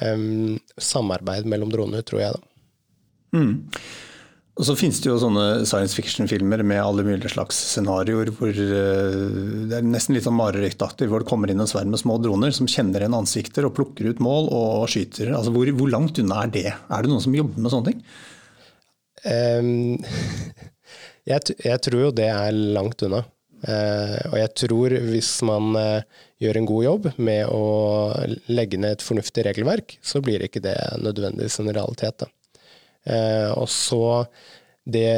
um, 0.01 0.57
samarbeid 0.81 1.48
mellom 1.50 1.72
droner, 1.74 2.05
tror 2.07 2.24
jeg. 2.24 2.36
da. 2.38 3.38
Mm. 3.38 3.51
Og 4.57 4.65
så 4.65 4.74
finnes 4.74 4.98
det 5.03 5.12
jo 5.12 5.19
sånne 5.22 5.67
science 5.69 5.93
fiction-filmer 5.93 6.63
med 6.65 6.81
alle 6.81 7.03
mulige 7.05 7.29
slags 7.29 7.60
scenarioer 7.75 8.31
hvor 8.34 8.50
uh, 8.50 9.67
det 9.69 9.77
er 9.77 9.86
nesten 9.86 10.17
litt 10.17 10.25
sånn 10.25 10.39
marerittaktig, 10.39 11.10
hvor 11.12 11.22
det 11.22 11.29
kommer 11.29 11.53
inn 11.53 11.62
en 11.62 11.69
sverm 11.69 11.93
med 11.93 12.01
små 12.01 12.17
droner 12.24 12.55
som 12.57 12.69
kjenner 12.69 13.05
igjen 13.05 13.19
ansikter 13.19 13.67
og 13.67 13.75
plukker 13.77 14.10
ut 14.10 14.24
mål 14.24 14.50
og 14.50 14.88
skyter. 14.89 15.36
Altså, 15.38 15.53
hvor, 15.53 15.69
hvor, 15.77 15.93
langt 15.93 16.17
unna 16.24 16.41
er 16.48 16.55
det? 16.55 16.72
Er 16.74 17.05
det 17.05 17.13
noen 17.13 17.24
som 17.24 17.38
jobber 17.38 17.62
med 17.62 17.75
sånne 17.75 17.93
ting? 17.93 18.01
Um, 19.27 20.65
Jeg, 21.27 21.57
jeg, 21.60 21.79
tror 21.84 22.05
jo 22.05 22.12
det 22.15 22.29
er 22.31 22.55
langt 22.55 23.01
unna. 23.03 23.25
Eh, 23.68 24.20
og 24.32 24.38
jeg 24.40 24.52
tror 24.62 24.94
hvis 25.10 25.32
man 25.48 25.76
eh, 25.76 26.20
gjør 26.44 26.60
en 26.60 26.68
god 26.70 26.86
jobb 26.86 27.08
med 27.20 27.50
å 27.52 27.64
legge 28.48 28.80
ned 28.80 28.96
et 28.96 29.04
fornuftig 29.04 29.44
regelverk, 29.50 29.98
så 30.00 30.22
blir 30.24 30.46
ikke 30.46 30.64
det 30.64 30.78
nødvendigvis 31.04 31.60
en 31.64 31.74
realitet. 31.76 32.28
Eh, 33.08 33.50
og 33.52 33.68
så 33.72 34.04
det 34.88 35.10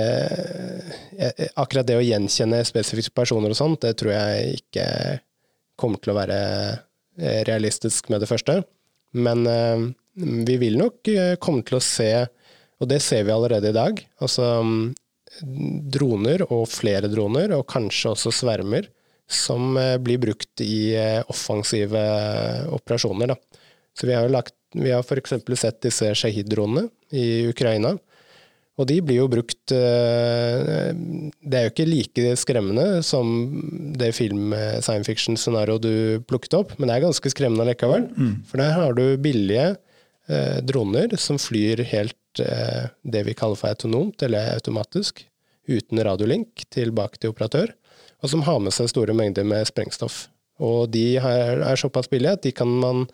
Akkurat 1.61 1.85
det 1.85 1.99
å 1.99 2.01
gjenkjenne 2.01 2.63
spesifikke 2.65 3.11
personer 3.13 3.53
og 3.53 3.57
sånt, 3.59 3.83
det 3.83 3.99
tror 3.99 4.15
jeg 4.15 4.55
ikke 4.63 4.85
kommer 5.77 6.01
til 6.01 6.09
å 6.09 6.15
være 6.17 6.39
realistisk 7.45 8.09
med 8.09 8.23
det 8.23 8.29
første. 8.31 8.55
Men 9.13 9.45
vi 10.17 10.55
vil 10.57 10.79
nok 10.79 11.11
komme 11.43 11.61
til 11.67 11.77
å 11.77 11.83
se, 11.85 12.09
og 12.81 12.89
det 12.89 12.97
ser 13.05 13.27
vi 13.27 13.35
allerede 13.35 13.69
i 13.69 13.77
dag, 13.77 14.01
altså 14.25 14.49
droner, 15.41 16.45
og 16.49 16.67
flere 16.71 17.09
droner, 17.11 17.53
og 17.57 17.67
kanskje 17.69 18.13
også 18.15 18.33
svermer, 18.41 18.89
som 19.29 19.77
blir 20.01 20.17
brukt 20.17 20.63
i 20.65 20.95
offensive 21.29 22.01
operasjoner. 22.73 23.29
Da. 23.29 23.35
Så 23.93 24.09
vi 24.09 24.15
har 24.17 24.25
jo 24.25 24.33
lagt 24.33 24.55
vi 24.77 24.91
har 24.91 25.01
f.eks. 25.01 25.33
sett 25.57 25.81
disse 25.81 26.11
Shahid-dronene 26.13 26.89
i 27.15 27.47
Ukraina. 27.49 27.95
Og 28.79 28.87
de 28.87 28.99
blir 29.03 29.17
jo 29.19 29.27
brukt 29.31 29.73
Det 29.73 31.55
er 31.57 31.65
jo 31.65 31.71
ikke 31.73 31.87
like 31.89 32.35
skremmende 32.39 33.01
som 33.03 33.27
det 33.99 34.13
film 34.15 34.53
science 34.79 35.09
fiction-scenarioet 35.09 35.83
du 35.83 36.23
plukket 36.29 36.55
opp, 36.55 36.77
men 36.77 36.87
det 36.87 36.95
er 36.95 37.07
ganske 37.09 37.33
skremmende 37.33 37.67
likevel. 37.67 38.07
Mm. 38.15 38.35
For 38.47 38.61
der 38.61 38.71
har 38.77 38.95
du 38.95 39.03
billige 39.19 39.65
eh, 40.29 40.59
droner 40.63 41.17
som 41.19 41.41
flyr 41.41 41.83
helt 41.91 42.43
eh, 42.45 42.87
det 43.03 43.25
vi 43.27 43.35
kaller 43.35 43.59
for 43.59 43.73
autonomt, 43.73 44.23
eller 44.23 44.53
automatisk, 44.55 45.25
uten 45.69 46.01
radiolink 46.05 46.65
tilbake 46.73 47.21
til 47.21 47.33
operatør, 47.33 47.73
og 48.19 48.31
som 48.31 48.43
har 48.47 48.59
med 48.63 48.75
seg 48.75 48.89
store 48.91 49.15
mengder 49.15 49.47
med 49.47 49.67
sprengstoff. 49.69 50.27
Og 50.59 50.89
de 50.91 51.15
er, 51.15 51.63
såpass 51.79 52.09
billige 52.11 52.35
at 52.35 52.43
de 52.43 52.51
kan 52.55 52.71
man 52.81 53.05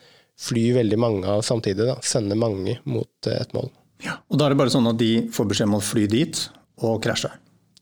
fly 0.42 0.72
veldig 0.76 0.98
mange 1.00 1.30
av 1.30 1.44
samtidig. 1.46 1.86
Da. 1.88 2.00
Sende 2.04 2.38
mange 2.40 2.80
mot 2.90 3.30
eh, 3.30 3.40
et 3.40 3.54
mål. 3.56 3.70
Ja, 4.04 4.18
og 4.28 4.40
Da 4.40 4.48
er 4.48 4.56
det 4.56 4.60
bare 4.60 4.74
sånn 4.74 4.90
at 4.90 5.00
de 5.00 5.28
får 5.34 5.50
beskjed 5.52 5.70
om 5.70 5.78
å 5.78 5.84
fly 5.84 6.06
dit 6.12 6.42
og 6.84 7.00
krasje? 7.06 7.32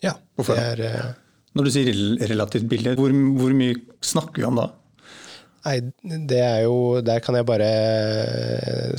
Ja. 0.04 0.18
det 0.38 0.60
er... 0.60 0.84
Uh... 0.84 1.12
Når 1.54 1.68
du 1.68 1.74
sier 1.74 1.90
relativt 2.32 2.66
billig, 2.66 2.96
hvor, 2.98 3.12
hvor, 3.38 3.52
mye 3.54 3.78
snakker 4.02 4.42
vi 4.42 4.48
om 4.48 4.56
da? 4.58 4.72
Nei, 5.64 5.78
det 6.28 6.40
er 6.44 6.66
jo 6.66 7.00
Der 7.06 7.22
kan 7.24 7.38
jeg 7.38 7.48
bare 7.48 7.68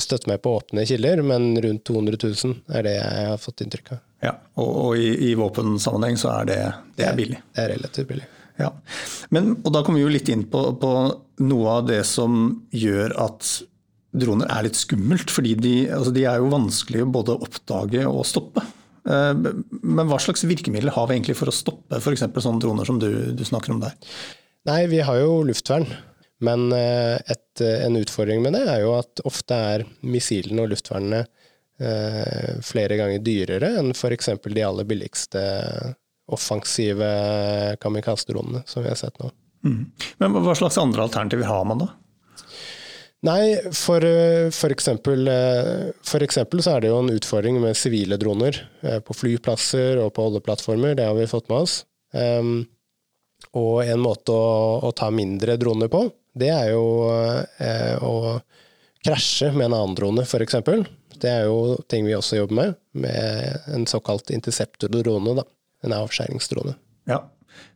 støtte 0.01 0.31
meg 0.31 0.41
på 0.41 0.55
åpne 0.57 0.85
kilder, 0.89 1.21
men 1.25 1.53
rundt 1.61 1.83
200 1.85 2.17
000 2.23 2.55
er 2.73 2.87
det 2.87 2.95
jeg 2.97 3.27
har 3.29 3.41
fått 3.41 3.61
inntrykk 3.65 3.91
av. 3.97 4.01
Ja, 4.25 4.33
Og, 4.57 4.71
og 4.85 4.97
i, 4.97 5.11
i 5.29 5.35
våpensammenheng 5.37 6.17
så 6.17 6.31
er 6.39 6.49
det, 6.49 6.57
det 6.97 7.05
er 7.05 7.19
billig? 7.19 7.41
Det 7.53 7.63
er 7.65 7.71
relativt 7.75 8.09
billig. 8.09 8.25
Ja, 8.59 8.71
Men, 9.35 9.57
og 9.63 9.73
Da 9.75 9.83
kommer 9.83 9.99
vi 9.99 10.05
jo 10.05 10.13
litt 10.13 10.31
inn 10.31 10.45
på, 10.49 10.61
på, 10.79 10.91
noe 11.43 11.77
av 11.79 11.89
det 11.89 12.01
som 12.07 12.47
gjør 12.71 13.15
at 13.25 13.49
droner 14.15 14.47
er 14.53 14.63
litt 14.69 14.79
skummelt. 14.79 15.31
fordi 15.33 15.55
de, 15.59 15.75
altså 15.91 16.13
de 16.15 16.23
er 16.23 16.39
jo 16.39 16.53
vanskelig 16.53 17.03
både 17.11 17.35
å 17.35 17.45
oppdage 17.45 18.05
og 18.07 18.23
stoppe. 18.27 18.63
Eh, 19.05 19.33
men 19.35 20.09
hva 20.09 20.19
slags 20.23 20.45
virkemidler 20.47 20.95
har 20.95 21.09
vi 21.09 21.17
egentlig 21.17 21.37
for 21.37 21.51
å 21.51 21.55
stoppe 21.55 21.99
f.eks. 21.99 22.23
sånne 22.23 22.63
droner 22.63 22.87
som 22.87 23.01
du, 23.01 23.09
du, 23.35 23.43
snakker 23.45 23.75
om 23.75 23.83
der? 23.83 23.97
Nei, 24.65 24.85
vi 24.89 25.03
har 25.05 25.19
jo 25.19 25.43
luftvern. 25.45 25.89
Men 26.43 26.67
eh, 26.75 27.15
et, 27.31 27.61
en 27.61 27.95
utfordring 27.99 28.41
med 28.43 28.57
det 28.57 28.65
er 28.67 28.81
jo 28.83 28.95
at 28.97 29.23
ofte 29.27 29.55
er 29.55 29.85
missilene 30.03 30.65
og 30.65 30.73
luftvernet 30.73 31.29
eh, 31.79 32.57
flere 32.65 32.99
ganger 32.99 33.23
dyrere 33.23 33.71
enn 33.79 33.93
f.eks. 33.95 34.33
de 34.43 34.65
aller 34.65 34.87
billigste 34.89 35.43
offensive 36.25 37.07
kamikaze-dronene 37.81 38.65
som 38.67 38.83
vi 38.83 38.91
har 38.91 38.99
sett 38.99 39.19
nå. 39.21 39.29
Mm. 39.65 39.83
Men 40.21 40.39
hva 40.41 40.55
slags 40.57 40.77
andre 40.81 41.05
alternativer 41.05 41.47
har 41.49 41.63
man 41.69 41.85
da? 41.85 41.91
Nei, 43.25 43.55
for, 43.73 44.03
for, 44.53 44.73
eksempel, 44.73 45.29
for, 46.05 46.21
eksempel, 46.21 46.61
så 46.61 46.75
er 46.75 46.83
det 46.83 46.91
jo 46.91 46.99
en 47.01 47.13
utfordring 47.13 47.57
med 47.63 47.77
sivile 47.77 48.19
droner 48.21 48.59
eh, 48.85 48.99
på 49.01 49.15
flyplasser 49.17 50.01
og 50.03 50.11
på 50.13 50.27
oljeplattformer. 50.29 50.93
Det 50.99 51.07
har 51.07 51.15
vi 51.17 51.29
fått 51.29 51.49
med 51.49 51.65
oss. 51.65 51.79
Um, 52.13 52.67
og 53.57 53.81
en 53.85 54.03
måte 54.03 54.35
å, 54.35 54.77
å, 54.85 54.91
ta 54.95 55.09
mindre 55.13 55.57
droner 55.59 55.89
på, 55.91 56.03
det 56.35 56.51
er 56.51 56.71
jo 56.73 56.85
eh, 57.63 57.95
å 58.03 58.37
krasje 59.05 59.51
med 59.55 59.69
en 59.69 59.77
annen 59.77 59.97
drone, 59.97 60.25
f.eks. 60.25 60.57
Det 61.15 61.31
er 61.31 61.45
jo 61.47 61.77
ting 61.87 62.07
vi 62.07 62.15
også 62.17 62.41
jobber 62.41 62.57
med, 62.59 62.79
med 63.05 63.69
en 63.75 63.85
såkalt 63.87 64.33
interceptor-drone. 64.35 65.37
da 65.39 65.45
en 65.85 65.95
avskjæringsdrone. 65.95 66.75
Ja, 67.09 67.21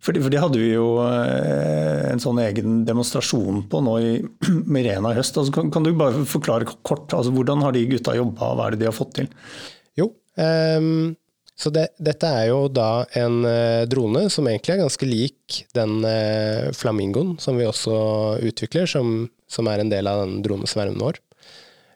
for 0.03 0.15
det, 0.15 0.23
for 0.25 0.33
det, 0.33 0.41
hadde 0.41 0.59
vi 0.59 0.71
jo 0.73 0.87
eh, 1.05 2.09
en 2.09 2.21
sånn 2.21 2.41
egen 2.43 2.83
demonstrasjon 2.87 3.63
på 3.71 3.81
nå 3.85 3.95
i, 4.03 4.13
med 4.73 4.87
Rena 4.87 5.13
i 5.13 5.19
høst. 5.19 5.37
Altså, 5.39 5.55
kan, 5.55 5.71
kan, 5.73 5.85
du 5.85 5.93
bare 5.97 6.25
forklare 6.29 6.67
kort, 6.81 7.07
altså, 7.15 7.33
hvordan 7.35 7.63
har 7.65 7.75
de 7.75 7.87
gutta 7.93 8.17
jobba, 8.17 8.53
hva 8.55 8.67
er 8.67 8.75
det 8.75 8.83
de 8.83 8.89
har 8.89 8.97
fått 8.97 9.15
til? 9.21 9.29
Jo, 9.99 10.11
um, 10.39 11.11
så 11.59 11.71
det, 11.75 11.89
dette 11.99 12.27
er 12.27 12.47
jo 12.49 12.61
da 12.71 13.03
en 13.19 13.41
uh, 13.43 13.83
drone 13.89 14.25
som 14.31 14.47
egentlig 14.47 14.77
er 14.77 14.81
ganske 14.83 15.09
lik 15.09 15.57
den 15.75 15.99
uh, 16.05 16.69
flamingoen 16.75 17.35
som 17.43 17.59
vi 17.59 17.67
også 17.67 17.97
utvikler, 18.47 18.87
som, 18.87 19.27
som, 19.51 19.67
er 19.67 19.83
en 19.83 19.91
del 19.91 20.07
av 20.07 20.23
den 20.23 20.39
dronesvermen 20.45 21.01
vår. 21.03 21.19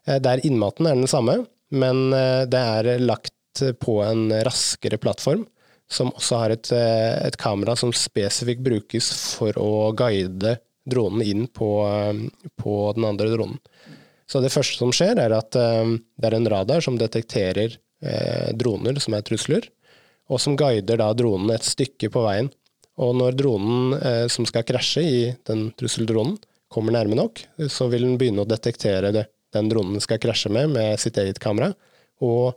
Uh, 0.10 0.20
der 0.24 0.43
innmaten 0.43 0.89
er 0.89 1.00
den 1.00 1.10
samme, 1.12 1.46
men 1.74 2.12
det 2.13 2.60
er 2.60 3.01
lagt 3.01 3.63
på 3.82 3.96
en 4.05 4.27
raskere 4.46 5.00
plattform 5.01 5.41
som 5.93 6.12
også 6.13 6.39
har 6.41 6.53
et, 6.55 6.72
eh, 6.72 7.27
et, 7.27 7.38
kamera 7.38 7.75
som 7.75 7.93
spesifikt 7.93 8.63
brukes 8.65 9.10
for 9.38 9.58
å 9.60 9.91
guide 9.98 10.58
dronen 10.89 11.22
inn 11.22 11.48
på, 11.48 11.70
eh, 11.88 12.50
på, 12.60 12.93
den 12.96 13.05
andre 13.05 13.29
dronen. 13.34 13.60
Så 14.27 14.41
det 14.41 14.51
første 14.53 14.79
som 14.79 14.91
skjer, 14.96 15.20
er 15.20 15.36
at 15.36 15.55
eh, 15.55 15.98
det 16.17 16.29
er 16.29 16.38
en 16.39 16.50
radar 16.50 16.82
som 16.82 16.98
detekterer 16.98 17.77
eh, 17.77 17.83
droner 18.60 19.00
som 19.00 19.15
er 19.15 19.24
trusler, 19.24 19.69
og 20.31 20.41
som 20.41 20.57
guider 20.60 21.00
da 21.00 21.10
dronen 21.15 21.53
et 21.53 21.65
stykke 21.67 22.10
på 22.12 22.24
veien. 22.25 22.50
Og 23.01 23.15
når 23.17 23.38
dronen 23.38 23.95
eh, 23.98 24.25
som 24.29 24.45
skal 24.50 24.65
krasje 24.67 25.03
i 25.03 25.22
den 25.48 25.69
trusseldronen, 25.79 26.38
kommer 26.74 26.95
nærme 26.95 27.17
nok, 27.17 27.41
så 27.69 27.86
vil 27.91 28.05
den 28.05 28.17
begynne 28.17 28.43
å 28.43 28.50
detektere 28.50 29.12
det 29.13 29.27
den 29.53 29.67
dronen 29.69 30.01
skal 30.01 30.17
krasje 30.22 30.50
med, 30.50 30.72
med 30.74 30.98
sitt 31.01 31.17
eget 31.22 31.39
kamera. 31.41 31.74
og 32.24 32.55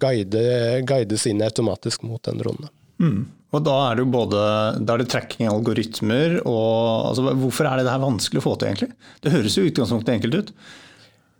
guide, 0.00 0.82
guides 0.86 1.24
inn 1.26 1.42
automatisk 1.42 2.04
mot 2.06 2.22
den 2.26 2.38
dronen. 2.42 2.68
Mm. 3.00 3.22
Og 3.54 3.62
da 3.64 3.76
er 3.86 3.96
det 3.96 4.04
jo 4.04 4.12
både 4.12 4.40
da 4.84 4.94
er 4.94 5.02
det 5.02 5.08
tracking-algoritmer 5.12 6.40
og 6.42 7.12
altså, 7.12 7.32
Hvorfor 7.40 7.68
er 7.68 7.80
det 7.80 7.92
her 7.92 8.02
vanskelig 8.02 8.42
å 8.42 8.44
få 8.44 8.56
til, 8.58 8.72
egentlig? 8.72 8.90
Det 9.24 9.32
høres 9.32 9.56
jo 9.56 9.64
i 9.64 9.70
utgangspunktet 9.70 10.16
enkelt 10.16 10.38
ut. 10.40 10.52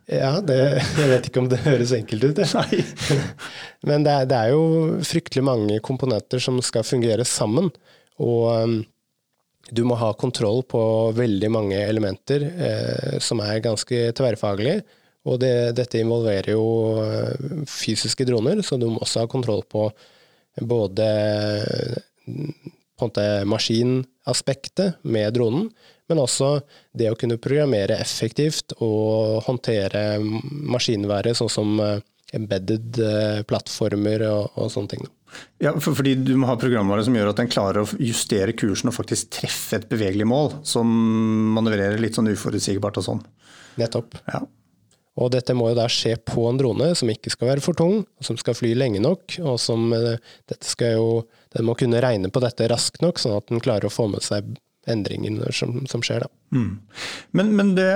Ja, 0.07 0.37
det, 0.39 0.57
jeg 0.95 1.09
vet 1.09 1.25
ikke 1.27 1.41
om 1.41 1.49
det 1.51 1.59
høres 1.65 1.91
enkelt 1.95 2.29
ut. 2.29 2.37
Nei. 2.55 2.83
Men 3.89 4.05
det 4.07 4.13
er, 4.13 4.27
det 4.29 4.37
er, 4.37 4.53
jo 4.55 5.01
fryktelig 5.03 5.43
mange 5.43 5.79
komponenter 5.83 6.39
som 6.43 6.61
skal 6.63 6.87
fungere 6.87 7.25
sammen. 7.27 7.67
Og 8.23 8.45
um, 8.47 8.77
du 9.67 9.83
må 9.83 9.97
ha 9.99 10.13
kontroll 10.15 10.63
på 10.63 10.81
veldig 11.17 11.49
mange 11.51 11.81
elementer 11.83 12.45
eh, 12.47 13.17
som 13.23 13.41
er 13.43 13.59
ganske 13.65 13.99
tverrfaglige. 14.15 14.79
Og 15.27 15.41
det, 15.43 15.75
dette 15.75 15.99
involverer 15.99 16.53
jo 16.53 16.63
eh, 17.03 17.65
fysiske 17.67 18.23
droner, 18.29 18.63
så 18.63 18.79
du 18.79 18.87
må 18.87 19.03
også 19.03 19.25
ha 19.25 19.31
kontroll 19.31 19.65
på 19.67 19.89
både 20.63 21.07
på 22.97 23.05
en 23.05 23.11
måte 23.11 23.25
maskinaspektet 23.45 25.03
med 25.05 25.35
dronen, 25.35 25.67
men 26.07 26.21
også 26.23 26.57
det 26.97 27.11
å 27.11 27.17
kunne 27.19 27.39
programmere 27.41 27.99
effektivt 27.99 28.75
og 28.79 29.43
håndtere 29.47 30.19
maskinværet, 30.21 31.37
sånn 31.39 31.51
som 31.51 31.77
eh, 31.83 31.99
embedded 32.37 32.99
eh, 33.03 33.43
plattformer 33.47 34.25
og, 34.29 34.57
og 34.59 34.73
sånne 34.73 34.95
ting. 34.95 35.07
Ja, 35.59 35.73
for, 35.79 35.95
fordi 35.97 36.15
Du 36.23 36.33
må 36.39 36.47
ha 36.47 36.57
programvare 36.59 37.03
som 37.03 37.15
gjør 37.15 37.31
at 37.33 37.39
den 37.41 37.51
klarer 37.51 37.83
å 37.83 37.99
justere 37.99 38.55
kursen 38.57 38.91
og 38.91 38.95
faktisk 38.95 39.31
treffe 39.39 39.79
et 39.79 39.89
bevegelig 39.91 40.27
mål, 40.29 40.53
som 40.67 40.91
manøvrerer 41.57 41.99
litt 42.01 42.17
sånn 42.17 42.31
uforutsigbart 42.31 43.01
og 43.01 43.07
sånn. 43.09 43.25
Nettopp. 43.77 44.17
Ja. 44.31 44.45
Og 45.17 45.31
dette 45.33 45.55
må 45.57 45.71
jo 45.71 45.77
da 45.79 45.87
skje 45.89 46.13
på 46.29 46.45
en 46.49 46.59
drone 46.59 46.91
som 46.97 47.09
ikke 47.09 47.31
skal 47.33 47.51
være 47.51 47.63
for 47.65 47.77
tung, 47.77 48.03
som 48.21 48.37
skal 48.37 48.57
fly 48.57 48.75
lenge 48.77 49.01
nok, 49.01 49.39
og 49.41 49.57
som 49.61 49.89
eh, 49.97 50.15
dette 50.49 50.67
skal 50.67 50.97
jo 50.99 51.09
Den 51.55 51.63
må 51.65 51.73
kunne 51.79 52.01
regne 52.03 52.29
på 52.29 52.41
dette 52.43 52.67
raskt 52.69 53.01
nok, 53.01 53.17
sånn 53.17 53.37
at 53.37 53.47
den 53.49 53.61
klarer 53.63 53.87
å 53.87 53.93
få 53.93 54.05
med 54.11 54.21
seg 54.21 54.51
endringene 54.87 55.51
som, 55.55 55.79
som 55.89 56.03
skjer. 56.05 56.25
Da. 56.25 56.57
Mm. 56.57 56.79
Men, 57.37 57.53
men 57.55 57.73
det, 57.75 57.87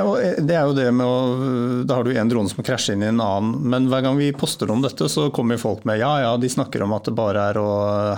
det, 0.44 0.56
er 0.58 0.68
jo 0.68 0.76
det 0.76 0.90
med 0.92 1.08
å 1.08 1.84
Da 1.88 1.98
har 1.98 2.04
du 2.04 2.12
en 2.12 2.32
drone 2.32 2.52
som 2.52 2.64
krasjer 2.66 2.98
inn 2.98 3.06
i 3.06 3.10
en 3.12 3.24
annen, 3.24 3.54
men 3.72 3.88
hver 3.92 4.04
gang 4.06 4.20
vi 4.20 4.32
poster 4.36 4.72
om 4.74 4.84
dette, 4.84 5.08
så 5.12 5.30
kommer 5.34 5.62
folk 5.62 5.86
med 5.88 6.02
ja 6.02 6.12
ja, 6.24 6.34
de 6.40 6.50
snakker 6.52 6.84
om 6.84 6.96
at 6.98 7.08
det 7.08 7.16
bare 7.18 7.46
er 7.52 7.62
å 7.62 7.70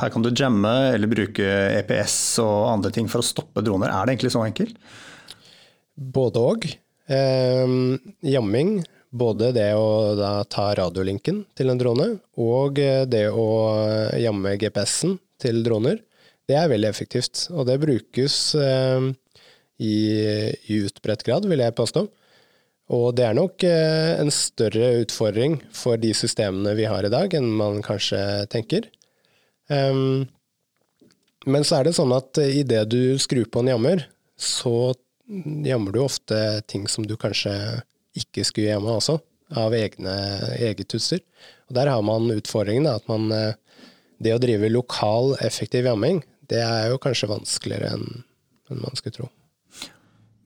Her 0.01 0.13
kan 0.13 0.25
du 0.25 0.32
jamme 0.34 0.74
eller 0.94 1.12
bruke 1.12 1.50
EPS 1.80 2.18
og 2.44 2.72
andre 2.72 2.94
ting 2.96 3.10
for 3.12 3.22
å 3.22 3.27
stoppe 3.27 3.65
droner. 3.65 3.94
Er 3.94 4.08
det 4.08 4.18
egentlig 4.18 4.34
så 4.34 4.46
enkelt? 4.46 4.80
Både 5.94 6.42
òg. 6.42 6.68
Eh, 7.13 7.77
jamming 8.25 8.77
både 9.13 9.51
det 9.53 9.70
å 9.77 10.15
da 10.18 10.32
ta 10.50 10.72
radiolinken 10.77 11.44
til 11.58 11.70
en 11.70 11.77
drone, 11.77 12.08
og 12.42 12.80
det 12.82 13.27
å 13.30 13.48
jamme 14.18 14.56
GPS-en 14.58 15.20
til 15.42 15.62
droner, 15.65 16.00
det 16.50 16.57
er 16.59 16.71
veldig 16.71 16.89
effektivt. 16.89 17.47
Og 17.53 17.67
det 17.69 17.79
brukes 17.81 18.38
eh, 18.59 19.07
i, 19.79 19.95
i 20.69 20.81
utbredt 20.83 21.25
grad, 21.27 21.47
vil 21.50 21.63
jeg 21.63 21.77
påstå. 21.77 22.05
Og 22.93 23.05
det 23.15 23.25
er 23.25 23.38
nok 23.38 23.63
eh, 23.67 24.13
en 24.19 24.31
større 24.33 24.91
utfordring 25.03 25.57
for 25.75 26.00
de 26.01 26.12
systemene 26.17 26.75
vi 26.77 26.88
har 26.89 27.05
i 27.05 27.13
dag, 27.13 27.33
enn 27.38 27.47
man 27.59 27.81
kanskje 27.85 28.19
tenker. 28.51 28.89
Um, 29.71 30.27
men 31.47 31.63
så 31.63 31.79
er 31.79 31.88
det 31.88 31.95
sånn 31.95 32.12
at 32.15 32.39
idet 32.43 32.83
du 32.91 33.15
skrur 33.19 33.47
på 33.51 33.63
en 33.63 33.71
jammer, 33.71 34.03
så 34.39 34.93
jammer 35.63 35.95
du 35.95 36.01
ofte 36.03 36.38
ting 36.67 36.88
som 36.91 37.07
du 37.07 37.15
kanskje 37.19 37.53
ikke 38.19 38.43
skulle 38.45 38.73
hjemme 38.73 38.97
også, 39.00 39.17
av 39.59 39.73
egne, 39.75 40.13
eget 40.59 40.93
utstyr. 40.95 41.23
Og 41.69 41.75
Der 41.79 41.89
har 41.91 42.03
man 42.05 42.31
utfordringen 42.31 42.88
at 42.89 43.07
man, 43.07 43.31
eh, 43.31 43.55
det 44.19 44.35
å 44.35 44.41
drive 44.41 44.69
lokal, 44.71 45.35
effektiv 45.41 45.85
jamming, 45.85 46.23
det 46.51 46.62
er 46.63 46.91
jo 46.91 47.00
kanskje 47.01 47.31
vanskeligere 47.31 47.93
enn 47.95 48.23
en 48.71 48.83
man 48.83 48.95
skulle 48.97 49.15
tro. 49.15 49.29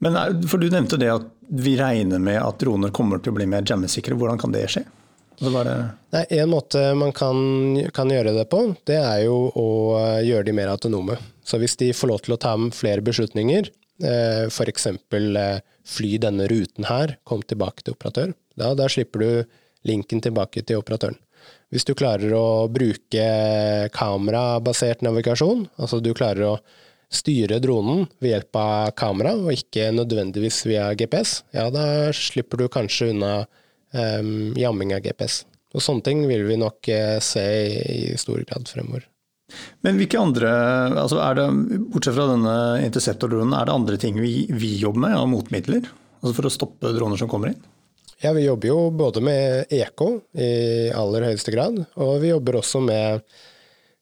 Men 0.03 0.17
for 0.49 0.61
Du 0.61 0.69
nevnte 0.69 0.99
det 0.99 1.09
at 1.09 1.25
vi 1.47 1.77
regner 1.79 2.19
med 2.19 2.41
at 2.41 2.59
droner 2.59 2.91
kommer 2.93 3.21
til 3.23 3.31
å 3.33 3.37
bli 3.37 3.47
mer 3.49 3.65
jammesikre. 3.65 4.17
Hvordan 4.17 4.39
kan 4.41 4.53
det 4.53 4.67
skje? 4.69 4.83
Det... 5.37 5.73
Nei, 6.15 6.23
en 6.33 6.49
måte 6.49 6.81
man 6.97 7.13
kan, 7.13 7.37
kan, 7.93 8.09
gjøre 8.09 8.33
det 8.33 8.47
på, 8.49 8.63
det 8.89 8.97
er 8.97 9.19
jo 9.27 9.35
å 9.53 9.67
gjøre 10.25 10.47
de 10.47 10.55
mer 10.57 10.71
autonome. 10.73 11.17
Så 11.45 11.59
hvis 11.61 11.77
de 11.77 11.91
får 11.93 12.09
lov 12.09 12.23
til 12.25 12.33
å 12.33 12.39
ta 12.41 12.55
med 12.57 12.73
flere 12.75 13.05
beslutninger, 13.05 13.69
eh, 14.01 14.47
f.eks. 14.49 14.89
Eh, 14.89 15.59
fly 15.87 16.17
denne 16.25 16.49
ruten 16.49 16.89
her, 16.89 17.15
kom 17.23 17.45
tilbake 17.45 17.85
til 17.85 17.93
operatør, 17.93 18.33
da, 18.57 18.73
da 18.75 18.89
slipper 18.89 19.23
du 19.23 19.29
linken 19.87 20.23
tilbake 20.25 20.65
til 20.65 20.81
operatøren. 20.81 21.19
Hvis 21.73 21.83
du 21.83 21.91
klarer 21.99 22.31
å 22.31 22.67
bruke 22.71 23.23
kamerabasert 23.95 25.01
navigasjon, 25.03 25.65
altså 25.75 25.99
du 25.99 26.13
klarer 26.15 26.45
å 26.47 26.53
styre 27.11 27.59
dronen 27.63 28.05
ved 28.23 28.33
hjelp 28.33 28.59
av 28.59 28.93
kamera, 28.99 29.33
og 29.35 29.51
ikke 29.55 29.89
nødvendigvis 29.95 30.61
via 30.67 30.87
GPS, 30.95 31.41
ja, 31.55 31.67
da 31.71 32.13
slipper 32.15 32.63
du 32.63 32.69
kanskje 32.71 33.11
unna 33.13 33.33
um, 33.43 34.55
jamming 34.59 34.95
av 34.95 35.03
GPS. 35.03 35.43
Og 35.75 35.83
sånne 35.83 36.07
ting 36.07 36.23
vil 36.29 36.47
vi 36.47 36.59
nok 36.59 36.87
uh, 36.87 37.19
se 37.23 37.45
i, 37.67 38.01
stor 38.19 38.43
grad 38.47 38.67
fremover. 38.71 39.07
Men 39.83 39.99
hvilke 39.99 40.19
andre, 40.19 40.51
altså 40.99 41.19
det, 41.35 41.47
bortsett 41.93 42.15
fra 42.15 42.27
denne 42.33 42.57
interceptor-dronen, 42.83 43.55
er 43.55 43.67
det 43.67 43.75
andre 43.75 43.99
ting 43.99 44.19
vi, 44.19 44.41
vi 44.51 44.75
jobber 44.79 45.07
med 45.07 45.15
av 45.19 45.27
motmidler? 45.31 45.87
Altså 46.19 46.33
for 46.35 46.47
å 46.47 46.51
stoppe 46.51 46.95
droner 46.95 47.19
som 47.19 47.31
kommer 47.31 47.53
inn? 47.53 47.61
Ja, 48.23 48.31
vi 48.33 48.45
jobber 48.47 48.67
jo 48.67 48.79
både 48.89 49.21
med 49.21 49.73
EK 49.73 50.01
i 50.41 50.51
aller 50.95 51.27
høyeste 51.29 51.53
grad, 51.53 51.77
og 52.01 52.15
vi 52.23 52.31
jobber 52.31 52.57
også 52.57 52.81
med 52.81 53.21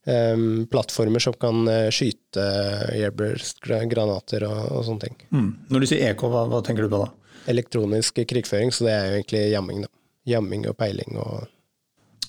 um, 0.08 0.64
plattformer 0.72 1.24
som 1.24 1.36
kan 1.40 1.68
eh, 1.68 1.90
skyte 1.92 2.46
airburst-granater 2.94 4.48
og, 4.48 4.62
og, 4.70 4.86
sånne 4.88 5.04
ting. 5.04 5.20
Mm. 5.36 5.50
Når 5.68 5.84
du 5.84 5.90
sier 5.92 6.14
EK, 6.14 6.24
hva, 6.32 6.46
hva, 6.52 6.64
tenker 6.64 6.88
du 6.88 6.94
på 6.94 7.02
da? 7.04 7.10
Elektronisk 7.52 8.24
krigføring, 8.30 8.72
så 8.72 8.88
det 8.88 8.96
er 8.96 9.10
jo 9.10 9.20
egentlig 9.20 9.44
jamming. 9.52 9.84
da. 9.84 9.92
Jamming 10.26 10.64
og 10.72 10.80
peiling 10.80 11.20
og 11.22 11.52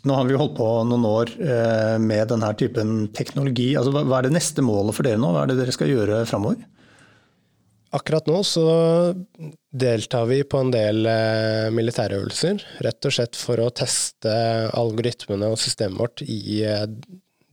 nå 0.06 0.14
har 0.14 0.26
vi 0.28 0.36
holdt 0.38 0.54
på 0.54 0.66
noen 0.86 1.04
år 1.08 1.30
eh, 1.42 1.96
med 1.98 2.28
denne 2.30 2.52
typen 2.54 2.90
teknologi. 3.16 3.72
Altså, 3.74 3.90
hva 3.96 4.20
er 4.20 4.28
det 4.28 4.36
neste 4.36 4.62
målet 4.62 4.94
for 4.94 5.06
dere 5.06 5.18
nå? 5.18 5.32
Hva 5.34 5.42
er 5.42 5.50
det 5.50 5.56
dere 5.58 5.74
skal 5.74 5.90
gjøre 5.90 6.20
framover? 6.30 6.60
Akkurat 7.94 8.26
nå 8.26 8.40
så 8.44 8.64
deltar 9.70 10.26
vi 10.26 10.40
på 10.44 10.58
en 10.58 10.72
del 10.74 11.06
eh, 11.06 11.68
militærøvelser, 11.74 12.64
rett 12.82 13.06
og 13.06 13.14
slett 13.14 13.38
for 13.38 13.62
å 13.62 13.70
teste 13.70 14.32
algoritmene 14.74 15.52
og 15.52 15.60
systemet 15.62 16.00
vårt 16.00 16.24
i 16.26 16.64
eh, 16.66 16.86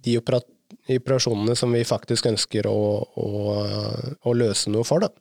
de 0.04 0.18
operasjonene 0.18 1.56
som 1.60 1.76
vi 1.76 1.86
faktisk 1.86 2.32
ønsker 2.32 2.68
å, 2.70 2.82
å, 3.04 3.30
å 4.26 4.36
løse 4.36 4.74
noe 4.74 4.88
for. 4.88 5.06
Da. 5.06 5.12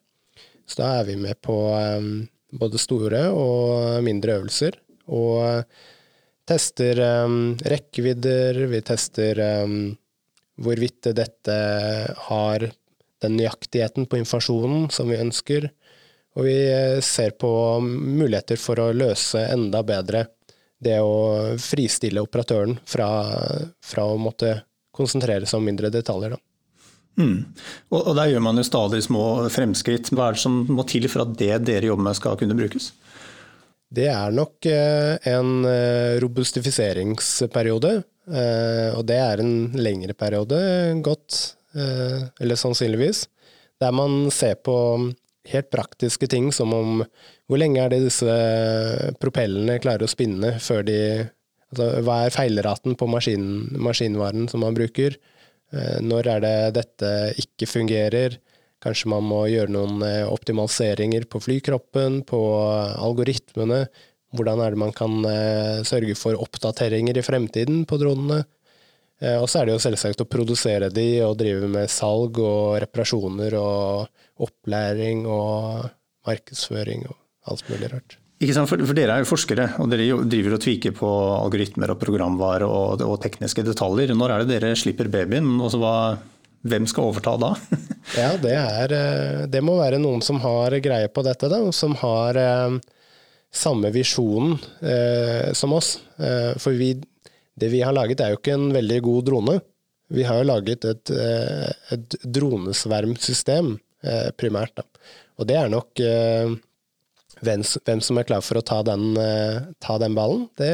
Så 0.64 0.80
da 0.80 0.92
er 1.02 1.10
vi 1.10 1.18
med 1.20 1.36
på 1.44 1.58
eh, 1.76 2.08
både 2.56 2.80
store 2.80 3.26
og 3.36 4.00
mindre 4.06 4.40
øvelser, 4.40 4.80
og 5.12 5.66
tester 6.48 6.98
rekkevidder, 7.68 8.58
vi 8.70 8.80
tester 8.86 9.40
hvorvidt 10.62 11.08
dette 11.16 11.56
har 12.28 12.66
den 13.22 13.38
nøyaktigheten 13.38 14.08
på 14.10 14.20
informasjonen 14.20 14.90
som 14.92 15.10
vi 15.10 15.20
ønsker. 15.22 15.70
Og 16.38 16.46
vi 16.46 16.56
eh, 16.70 17.00
ser 17.04 17.34
på 17.40 17.50
muligheter 17.82 18.60
for 18.60 18.80
å 18.80 18.92
løse 18.96 19.44
enda 19.52 19.82
bedre 19.86 20.26
det 20.82 20.98
å 20.98 21.54
fristille 21.62 22.22
operatøren 22.24 22.78
fra, 22.88 23.08
fra 23.84 24.06
å 24.10 24.18
måtte 24.18 24.56
konsentrere 24.92 25.46
seg 25.46 25.60
om 25.60 25.68
mindre 25.68 25.92
detaljer. 25.94 26.34
Mm. 27.20 27.44
Og, 27.92 28.00
og, 28.00 28.14
Der 28.16 28.32
gjør 28.32 28.42
man 28.48 28.58
jo 28.58 28.66
stadig 28.66 29.02
små 29.04 29.26
fremskritt. 29.52 30.10
Hva 30.10 30.30
er 30.30 30.36
det 30.36 30.42
som 30.42 30.62
må 30.72 30.86
til 30.88 31.06
for 31.12 31.26
at 31.26 31.36
det 31.38 31.54
dere 31.68 31.92
jobber 31.92 32.08
med 32.08 32.18
skal 32.18 32.38
kunne 32.40 32.56
brukes? 32.58 32.90
Det 33.92 34.08
er 34.08 34.32
nok 34.34 34.66
eh, 34.72 35.20
en 35.30 35.68
eh, 35.68 36.16
robustifiseringsperiode. 36.24 38.00
Og 38.22 39.00
det 39.02 39.16
er 39.18 39.40
en 39.42 39.72
lengre 39.74 40.14
periode, 40.14 40.56
godt 41.02 41.56
eller 41.74 42.58
sannsynligvis, 42.58 43.24
der 43.80 43.94
man 43.96 44.30
ser 44.34 44.58
på 44.60 44.74
helt 45.50 45.70
praktiske 45.72 46.28
ting 46.30 46.50
som 46.54 46.72
om 46.74 47.02
hvor 47.50 47.60
lenge 47.60 47.82
er 47.82 47.92
det 47.92 48.02
disse 48.04 48.34
propellene 49.20 49.80
klarer 49.82 50.06
å 50.06 50.10
spinne 50.10 50.54
før 50.62 50.84
de 50.86 50.98
altså, 51.72 51.88
Hva 52.06 52.22
er 52.26 52.34
feilraten 52.34 52.96
på 52.98 53.08
maskin, 53.10 53.46
maskinvaren 53.74 54.48
som 54.52 54.62
man 54.64 54.76
bruker? 54.76 55.18
Eh, 55.72 55.98
når 56.04 56.30
er 56.36 56.44
det 56.44 56.56
dette 56.78 57.12
ikke 57.42 57.68
fungerer? 57.70 58.38
Kanskje 58.82 59.10
man 59.12 59.26
må 59.26 59.44
gjøre 59.50 59.72
noen 59.74 60.02
eh, 60.06 60.24
optimaliseringer 60.28 61.26
på 61.30 61.42
flykroppen, 61.42 62.22
på 62.28 62.40
algoritmene? 63.02 63.86
Hvordan 64.32 64.62
er 64.64 64.72
det 64.72 64.80
man 64.80 64.94
kan 64.96 65.18
sørge 65.84 66.14
for 66.16 66.38
oppdateringer 66.40 67.18
i 67.20 67.24
fremtiden 67.26 67.82
på 67.84 67.98
dronene? 68.00 68.38
Eh, 69.22 69.38
og 69.38 69.48
så 69.50 69.60
er 69.60 69.68
det 69.68 69.76
jo 69.76 69.84
selvsagt 69.84 70.24
å 70.24 70.28
produsere 70.28 70.90
de 70.90 71.06
og 71.26 71.36
drive 71.40 71.68
med 71.70 71.90
salg 71.92 72.40
og 72.42 72.80
reparasjoner 72.82 73.54
og 73.60 74.42
opplæring 74.42 75.26
og 75.30 75.86
markedsføring 76.26 77.06
og 77.10 77.16
alt 77.52 77.70
mulig 77.70 77.92
rart. 77.92 78.18
Ikke 78.42 78.56
sant, 78.56 78.66
for, 78.66 78.82
for, 78.82 78.96
Dere 78.98 79.14
er 79.14 79.22
jo 79.22 79.30
forskere, 79.30 79.68
og 79.78 79.90
dere 79.92 80.16
driver 80.26 80.56
og 80.56 80.64
tviker 80.64 80.94
på 80.98 81.08
algoritmer 81.36 81.92
og 81.94 82.00
programvare 82.00 82.66
og, 82.66 83.04
og 83.06 83.20
tekniske 83.22 83.62
detaljer. 83.68 84.16
Når 84.18 84.34
er 84.34 84.42
det 84.42 84.56
dere 84.56 84.72
slipper 84.78 85.10
babyen? 85.12 85.52
og 85.62 85.76
hva, 85.78 85.94
hvem 86.66 86.88
skal 86.90 87.12
overta 87.12 87.36
da? 87.38 87.52
ja, 88.18 88.32
det, 88.42 88.56
er, 88.58 88.96
eh, 88.96 89.44
det, 89.52 89.62
må 89.62 89.76
være 89.78 90.02
noen 90.02 90.24
som 90.26 90.42
har 90.42 90.74
greie 90.82 91.12
på 91.14 91.22
dette, 91.22 91.50
da, 91.52 91.62
som 91.70 91.94
har 92.02 92.40
eh, 92.42 92.80
samme 93.54 93.94
visjon 93.94 94.56
eh, 94.80 95.52
som 95.54 95.78
oss. 95.78 96.00
Eh, 96.18 96.58
for 96.58 96.74
vi 96.74 96.96
det 97.58 97.68
vi 97.72 97.82
har 97.84 97.94
laget, 97.94 98.20
er 98.20 98.32
jo 98.32 98.40
ikke 98.40 98.56
en 98.56 98.72
veldig 98.74 98.98
god 99.04 99.24
drone. 99.28 99.58
Vi 100.12 100.24
har 100.28 100.40
jo 100.40 100.48
laget 100.48 100.84
et, 100.88 101.10
eh, 101.10 101.70
et 101.96 102.16
dronesvermsystem, 102.24 103.78
eh, 104.04 104.30
primært. 104.36 104.74
Da. 104.76 104.82
Og 105.38 105.48
det 105.48 105.56
er 105.56 105.72
nok 105.72 106.00
eh, 106.00 106.52
hvem, 107.42 107.62
hvem, 107.86 108.02
som 108.04 108.20
er 108.20 108.26
klar 108.28 108.42
for 108.44 108.60
å 108.60 108.64
ta 108.66 108.80
den, 108.86 109.16
ta 109.82 109.98
den, 110.02 110.16
ballen, 110.18 110.44
det 110.60 110.72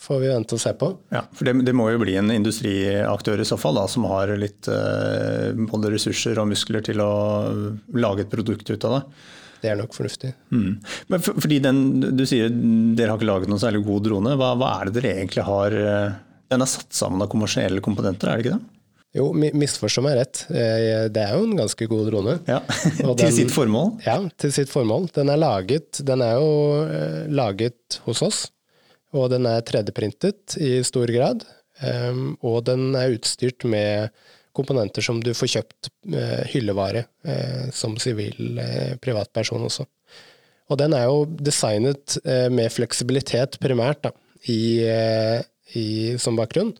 får 0.00 0.22
vi 0.22 0.30
vente 0.32 0.56
og 0.56 0.62
se 0.62 0.72
på. 0.78 0.90
Ja, 1.14 1.24
for 1.32 1.48
det, 1.48 1.56
det 1.68 1.74
må 1.76 1.88
jo 1.92 2.02
bli 2.02 2.16
en 2.20 2.32
industriaktør 2.34 3.42
i 3.42 3.48
så 3.48 3.58
fall, 3.60 3.80
da, 3.80 3.86
som 3.90 4.06
har 4.10 4.32
litt 4.40 4.68
både 4.68 5.92
ressurser 5.94 6.40
og 6.40 6.50
muskler 6.52 6.84
til 6.86 7.02
å 7.04 7.12
lage 7.96 8.24
et 8.24 8.32
produkt 8.32 8.72
ut 8.72 8.88
av 8.88 8.98
det. 8.98 9.02
Det 9.62 9.70
er 9.72 9.78
nok 9.78 9.94
fornuftig. 9.96 10.32
Mm. 10.54 10.78
Men 11.10 11.22
for, 11.24 11.38
fordi 11.42 11.60
den, 11.62 11.84
Du 12.14 12.24
sier 12.28 12.50
dere 12.50 13.12
har 13.12 13.18
ikke 13.18 13.30
laget 13.30 13.50
noen 13.50 13.62
særlig 13.62 13.84
god 13.86 14.06
drone. 14.06 14.34
Hva, 14.38 14.54
hva, 14.58 14.72
er 14.78 14.88
det 14.88 15.00
dere 15.00 15.14
egentlig 15.18 15.46
har 15.48 15.78
eh, 15.78 16.18
Den 16.52 16.64
er 16.64 16.70
satt 16.70 16.94
sammen 16.94 17.24
av 17.24 17.30
kommersielle 17.32 17.82
komponenter, 17.84 18.30
er 18.30 18.38
det 18.38 18.46
ikke 18.46 18.58
det? 18.58 18.74
Jo, 19.16 19.30
misforstå 19.32 20.02
meg 20.04 20.18
rett. 20.18 20.42
Eh, 20.52 21.06
det 21.12 21.22
er 21.22 21.32
jo 21.32 21.46
en 21.46 21.56
ganske 21.56 21.86
god 21.88 22.10
drone. 22.10 22.36
Ja, 22.48 22.60
Til 23.22 23.32
sitt 23.32 23.52
formål? 23.54 23.94
Ja, 24.04 24.18
til 24.36 24.52
sitt 24.52 24.72
formål. 24.72 25.08
Den 25.16 25.32
er 25.32 25.40
laget 25.40 26.02
Den 26.04 26.24
er 26.24 26.36
jo 26.36 26.50
eh, 26.84 27.22
laget 27.32 28.00
hos 28.04 28.20
oss, 28.26 28.40
og 29.16 29.30
den 29.32 29.48
er 29.48 29.64
3D-printet 29.64 30.58
i 30.60 30.78
stor 30.84 31.08
grad. 31.12 31.46
Og 32.42 32.56
den 32.66 32.90
er 32.98 33.12
utstyrt 33.14 33.62
med 33.70 34.10
komponenter 34.56 35.04
som 35.06 35.20
du 35.22 35.30
får 35.38 35.52
kjøpt 35.52 35.88
eh, 36.10 36.42
hyllevare 36.50 37.04
som 37.72 37.94
sivil 38.02 38.58
privatperson 39.00 39.62
også. 39.68 39.86
Og 40.68 40.80
den 40.80 40.92
er 40.98 41.06
jo 41.06 41.22
designet 41.38 42.18
med 42.52 42.68
fleksibilitet 42.74 43.56
primært 43.62 44.02
da, 44.04 44.10
i, 44.50 44.82
i, 45.78 45.86
som 46.20 46.36
bakgrunn. 46.36 46.74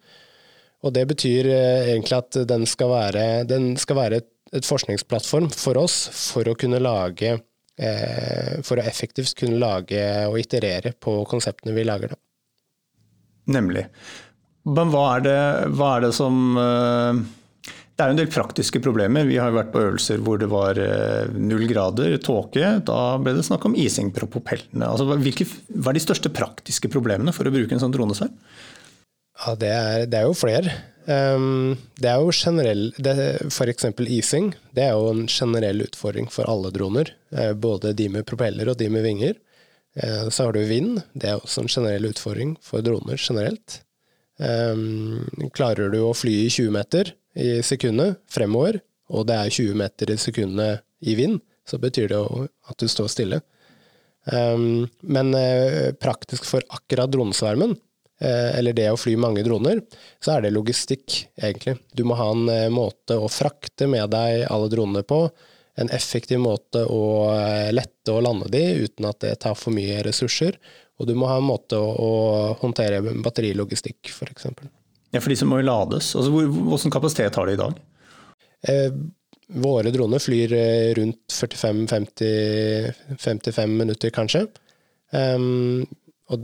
Og 0.86 0.94
det 0.94 1.04
betyr 1.10 1.48
eh, 1.50 1.92
egentlig 1.92 2.18
at 2.18 2.40
den 2.48 2.66
skal 2.70 2.92
være, 2.92 3.24
den 3.48 3.72
skal 3.80 3.98
være 3.98 4.20
et, 4.22 4.28
et, 4.52 4.66
forskningsplattform 4.66 5.50
for 5.54 5.80
oss 5.80 6.00
for 6.14 6.48
å 6.48 6.56
kunne 6.58 6.82
lage 6.82 7.38
For 7.78 8.74
å 8.74 8.82
effektivt 8.90 9.36
kunne 9.38 9.54
lage 9.62 10.00
og 10.26 10.34
iterere 10.40 10.90
på 10.98 11.12
konseptene 11.30 11.70
vi 11.76 11.84
lager. 11.86 12.10
Da. 12.10 12.16
Nemlig. 13.54 13.84
Men 14.66 14.90
hva 14.90 15.04
er 15.12 15.22
det, 15.22 15.42
hva 15.78 15.92
er 15.94 16.08
det 16.08 16.10
som 16.16 16.58
det 17.98 18.06
er 18.06 18.12
en 18.12 18.18
del 18.20 18.28
praktiske 18.30 18.78
problemer. 18.78 19.26
Vi 19.26 19.40
har 19.42 19.50
vært 19.50 19.72
på 19.72 19.80
øvelser 19.82 20.20
hvor 20.22 20.38
det 20.38 20.46
var 20.52 20.78
eh, 20.78 21.32
null 21.34 21.64
grader, 21.66 22.12
tåke. 22.22 22.76
Da 22.86 22.98
ble 23.18 23.32
det 23.34 23.42
snakk 23.48 23.64
om 23.66 23.74
ising 23.74 24.12
på 24.14 24.28
propellene. 24.30 24.86
Altså, 24.86 25.16
hvilke, 25.18 25.48
hva 25.74 25.90
er 25.90 25.98
de 25.98 26.02
største 26.04 26.30
praktiske 26.30 26.90
problemene 26.92 27.34
for 27.34 27.50
å 27.50 27.54
bruke 27.54 27.74
en 27.74 27.82
sånn 27.82 27.96
dronesverm? 27.96 28.36
Ja, 29.38 29.54
det 29.54 29.70
er, 29.70 30.06
det 30.10 30.18
er, 30.18 30.26
jo 30.26 30.36
flere. 30.36 30.72
Um, 31.06 31.76
det 32.00 32.10
er 32.10 32.20
jo 32.20 32.32
generell 32.34 32.88
F.eks. 33.46 33.86
ising. 34.02 34.52
Det 34.74 34.84
er 34.88 34.96
jo 34.96 35.12
en 35.12 35.26
generell 35.30 35.84
utfordring 35.86 36.26
for 36.32 36.50
alle 36.50 36.72
droner. 36.74 37.12
Eh, 37.30 37.52
både 37.54 37.94
de 37.96 38.08
med 38.12 38.26
propeller 38.26 38.68
og 38.68 38.78
de 38.80 38.90
med 38.92 39.06
vinger. 39.06 39.38
Uh, 39.98 40.26
så 40.28 40.48
har 40.48 40.56
du 40.56 40.64
vind. 40.66 40.98
Det 41.14 41.30
er 41.30 41.38
også 41.38 41.64
en 41.64 41.70
generell 41.70 42.10
utfordring 42.10 42.56
for 42.64 42.82
droner 42.82 43.20
generelt. 43.20 43.80
Um, 44.38 45.26
klarer 45.54 45.90
du 45.90 46.00
å 46.02 46.14
fly 46.14 46.34
i 46.44 46.50
20 46.50 46.74
meter, 46.74 47.12
i 47.38 47.58
sekundet 47.66 48.20
fremover, 48.30 48.78
og 49.10 49.26
det 49.26 49.38
er 49.38 49.54
20 49.54 49.78
meter 49.78 50.12
i 50.14 50.18
sekundet 50.18 50.84
i 51.02 51.14
vind, 51.18 51.40
så 51.66 51.78
betyr 51.82 52.10
det 52.10 52.18
jo 52.18 52.44
at 52.70 52.78
du 52.78 52.86
står 52.90 53.10
stille. 53.10 53.40
Um, 54.30 54.86
men 55.02 55.32
uh, 55.34 55.90
praktisk 55.98 56.46
for 56.46 56.62
akkurat 56.74 57.10
dronesvermen, 57.10 57.74
eller 58.20 58.74
det 58.74 58.88
å 58.90 58.98
fly 58.98 59.14
mange 59.20 59.44
droner, 59.46 59.78
så 60.18 60.34
er 60.34 60.42
det 60.42 60.54
logistikk, 60.54 61.28
egentlig. 61.36 61.76
Du 61.94 62.02
må 62.08 62.16
ha 62.18 62.32
en 62.34 62.48
uh, 62.50 62.66
måte 62.74 63.14
å 63.14 63.28
frakte 63.30 63.86
med 63.86 64.10
deg 64.10 64.42
alle 64.50 64.66
dronene 64.72 65.04
på, 65.06 65.20
en 65.78 65.90
effektiv 65.94 66.40
måte 66.42 66.82
å 66.90 67.30
lette 67.70 68.10
og 68.10 68.24
lande 68.26 68.50
de 68.50 68.64
uten 68.82 69.06
at 69.06 69.20
det 69.22 69.36
tar 69.44 69.54
for 69.54 69.70
mye 69.70 70.02
ressurser, 70.02 70.58
og 70.98 71.06
du 71.06 71.14
må 71.14 71.30
ha 71.30 71.38
en 71.38 71.46
måte 71.46 71.78
å, 71.78 71.92
å 71.94 72.58
håndtere 72.58 72.98
batterilogistikk, 73.22 74.10
f.eks. 74.10 74.50
Ja, 75.14 75.20
for 75.20 75.30
de 75.30 75.36
som 75.38 75.46
må 75.52 75.60
lades. 75.62 76.16
Altså, 76.18 76.30
hvor, 76.34 76.50
hvordan 76.50 76.90
kapasitet 76.92 77.36
har 77.38 77.46
de 77.46 77.52
i 77.54 77.60
dag? 77.60 77.78
Eh, 78.68 78.92
våre 79.62 79.90
droner 79.94 80.18
flyr 80.20 80.52
eh, 80.52 80.94
rundt 80.98 81.32
45-55 81.32 83.78
minutter, 83.78 84.10
kanskje. 84.12 84.42
Um, 85.14 85.86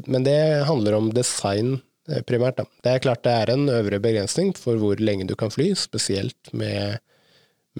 men 0.06 0.24
det 0.24 0.64
handler 0.68 0.96
om 0.96 1.10
design 1.14 1.78
eh, 2.08 2.22
primært. 2.26 2.60
Da. 2.60 2.68
Det 2.84 2.92
er 2.92 3.02
klart 3.04 3.24
det 3.26 3.34
er 3.34 3.54
en 3.54 3.66
øvre 3.72 4.00
begrensning 4.02 4.54
for 4.58 4.80
hvor 4.80 5.00
lenge 5.00 5.28
du 5.28 5.34
kan 5.38 5.52
fly, 5.52 5.70
spesielt 5.78 6.52
med, 6.52 7.02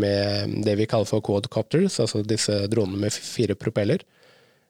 med 0.01 0.59
det 0.67 0.77
vi 0.81 0.89
kaller 0.91 1.09
for 1.09 1.25
quadcopters, 1.25 2.01
altså 2.05 2.25
disse 2.27 2.65
dronene 2.73 3.07
med 3.07 3.17
fire 3.17 3.57
propeller. 3.59 4.05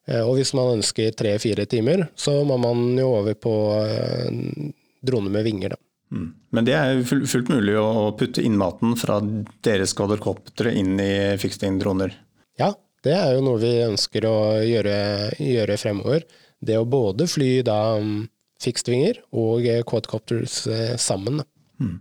Uh, 0.05 0.21
og 0.21 0.35
hvis 0.37 0.53
man 0.53 0.77
ønsker 0.77 1.15
tre-fire 1.17 1.65
timer, 1.65 2.09
så 2.15 2.37
må 2.45 2.59
man 2.61 2.93
jo 3.01 3.09
over 3.23 3.39
på 3.41 3.55
uh, 3.73 4.71
droner 5.01 5.33
med 5.33 5.47
vinger, 5.47 5.75
da. 5.75 5.81
Mm. 6.15 6.29
Men 6.55 6.67
det 6.69 6.75
er 6.77 7.01
fullt 7.09 7.51
mulig 7.51 7.75
å 7.81 8.13
putte 8.19 8.45
innmaten 8.45 8.95
fra 9.01 9.17
deres 9.65 9.95
kvadrokoptre 9.97 10.75
inn 10.77 10.99
i 11.03 11.15
fixed-in-droner? 11.41 12.13
Ja, 12.61 12.71
det 13.05 13.17
er 13.17 13.35
jo 13.35 13.43
noe 13.45 13.61
vi 13.63 13.73
ønsker 13.85 14.27
å 14.29 14.37
gjøre, 14.63 14.97
gjøre 15.41 15.79
fremover. 15.81 16.29
Det 16.65 16.79
å 16.81 16.89
både 16.89 17.29
fly 17.31 17.51
da 17.67 17.79
um, 18.01 18.25
fixed-vinger 18.63 19.21
og 19.37 19.67
quadcopters 19.89 20.65
eh, 20.71 20.97
sammen. 21.01 21.43
Hmm. 21.83 21.99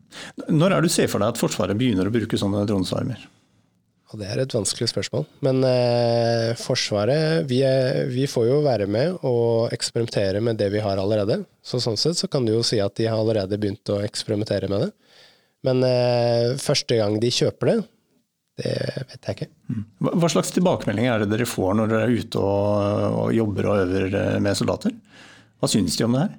Når 0.53 0.77
er 0.77 0.85
du 0.85 0.91
ser 0.91 1.09
for 1.11 1.23
deg 1.23 1.33
at 1.33 1.39
Forsvaret 1.41 1.77
begynner 1.77 2.07
å 2.07 2.13
bruke 2.13 2.39
sånne 2.39 2.65
dronesvarmer? 2.69 3.23
Og 4.13 4.19
det 4.21 4.27
er 4.29 4.43
et 4.43 4.53
vanskelig 4.53 4.91
spørsmål. 4.91 5.23
Men 5.45 5.63
eh, 5.65 6.51
Forsvaret, 6.61 7.47
vi, 7.49 7.63
er, 7.65 8.03
vi, 8.13 8.27
får 8.29 8.45
jo 8.45 8.59
være 8.65 8.85
med 8.85 9.15
og 9.25 9.73
eksperimentere 9.73 10.43
med 10.45 10.59
det 10.61 10.69
vi 10.75 10.83
har 10.85 11.01
allerede. 11.01 11.39
Så 11.65 11.81
sånn 11.81 11.97
sett 11.97 12.19
så 12.21 12.29
kan 12.29 12.45
du 12.45 12.53
jo 12.53 12.61
si 12.65 12.77
at 12.83 12.93
de 12.99 13.09
har 13.09 13.17
allerede 13.17 13.57
begynt 13.57 13.89
å 13.89 14.03
eksperimentere 14.05 14.69
med 14.69 14.85
det. 14.85 14.91
Men 15.65 15.81
eh, 15.87 16.53
første 16.61 16.99
gang 16.99 17.17
de 17.23 17.33
kjøper 17.33 17.71
det, 17.71 17.77
det 18.61 18.73
vet 19.09 19.27
jeg 19.27 19.37
ikke. 19.37 19.49
Mm. 19.71 19.83
Hva 20.21 20.29
slags 20.29 20.51
tilbakemeldinger 20.53 21.13
er 21.13 21.23
det 21.23 21.31
dere 21.31 21.49
får 21.49 21.77
når 21.79 21.93
dere 21.93 22.07
er 22.07 22.17
ute 22.19 22.41
og, 22.41 23.15
og 23.23 23.31
jobber 23.33 23.69
og 23.69 23.79
øver 23.85 24.17
eh, 24.19 24.41
med 24.43 24.59
soldater? 24.59 24.93
Hva 25.57 25.69
syns 25.71 25.97
de 25.97 26.05
om 26.05 26.17
det 26.17 26.25
her? 26.25 26.35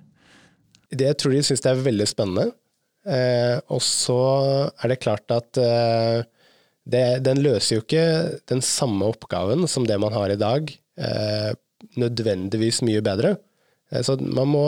Det, 0.95 1.09
jeg 1.09 1.19
tror 1.19 1.35
de 1.35 1.43
syns 1.49 1.65
det 1.65 1.73
er 1.73 1.83
veldig 1.89 2.07
spennende. 2.07 2.47
Eh, 3.05 3.57
og 3.75 3.83
så 3.85 4.21
er 4.71 4.93
det 4.93 5.01
klart 5.03 5.35
at 5.35 5.61
eh, 5.61 6.23
det, 6.85 7.05
den 7.27 7.43
løser 7.45 7.79
jo 7.79 7.85
ikke 7.85 8.07
den 8.51 8.63
samme 8.65 9.09
oppgaven 9.11 9.67
som 9.71 9.87
det 9.89 9.99
man 10.01 10.15
har 10.15 10.33
i 10.33 10.41
dag, 10.41 10.71
eh, 11.01 11.51
nødvendigvis 12.01 12.83
mye 12.87 13.03
bedre. 13.05 13.37
Eh, 13.91 14.03
så 14.07 14.17
man 14.21 14.51
må 14.53 14.67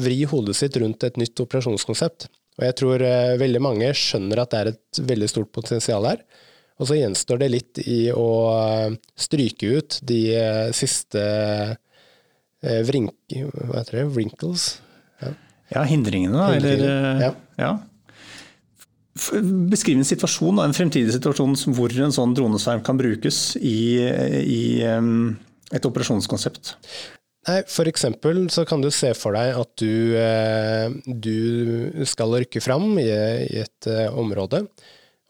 vri 0.00 0.22
hodet 0.30 0.56
sitt 0.58 0.78
rundt 0.80 1.04
et 1.06 1.18
nytt 1.20 1.44
operasjonskonsept. 1.44 2.30
Og 2.60 2.66
jeg 2.66 2.76
tror 2.80 3.04
eh, 3.06 3.38
veldig 3.40 3.62
mange 3.64 3.90
skjønner 3.96 4.42
at 4.42 4.52
det 4.52 4.60
er 4.60 4.72
et 4.72 5.02
veldig 5.12 5.30
stort 5.30 5.52
potensial 5.54 6.08
her. 6.08 6.22
Og 6.80 6.88
så 6.88 6.96
gjenstår 6.96 7.42
det 7.42 7.50
litt 7.52 7.80
i 7.84 8.00
å 8.16 8.30
eh, 8.56 8.96
stryke 9.20 9.74
ut 9.76 9.98
de 10.08 10.20
eh, 10.32 10.70
siste 10.76 11.20
eh, 11.20 12.80
vrink, 12.88 13.12
hva 13.28 13.82
heter 13.82 14.00
det, 14.00 14.06
wrinkles. 14.14 14.72
Ja, 15.20 15.34
ja 15.74 15.84
hindringene, 15.90 16.40
da. 16.40 16.56
Eller, 16.56 16.84
ja. 17.20 17.30
ja. 17.60 17.70
Beskriv 19.68 20.00
en 20.00 20.08
situasjon, 20.08 20.62
en 20.64 20.76
fremtidig 20.76 21.12
situasjon 21.12 21.58
hvor 21.76 21.92
en 21.92 22.16
sånn 22.16 22.32
dronesverm 22.38 22.80
kan 22.86 22.96
brukes 22.96 23.58
i, 23.60 24.00
i 24.40 24.60
et 24.80 25.88
operasjonskonsept. 25.88 26.72
Nei, 27.48 27.58
For 27.68 27.88
eksempel 27.90 28.46
så 28.52 28.64
kan 28.68 28.80
du 28.80 28.88
se 28.94 29.10
for 29.18 29.36
deg 29.36 29.58
at 29.58 29.82
du, 29.82 30.16
du 31.04 32.06
skal 32.08 32.38
rykke 32.40 32.62
fram 32.64 32.94
i, 33.02 33.10
i 33.50 33.60
et 33.66 33.90
område. 34.14 34.62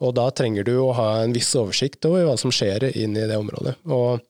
Og 0.00 0.14
da 0.16 0.30
trenger 0.32 0.64
du 0.64 0.74
å 0.80 0.94
ha 0.96 1.10
en 1.22 1.34
viss 1.36 1.50
oversikt 1.58 2.06
over 2.08 2.24
hva 2.28 2.36
som 2.40 2.52
skjer 2.54 2.88
inn 2.94 3.16
i 3.18 3.26
det 3.28 3.36
området. 3.36 3.76
Og 3.92 4.22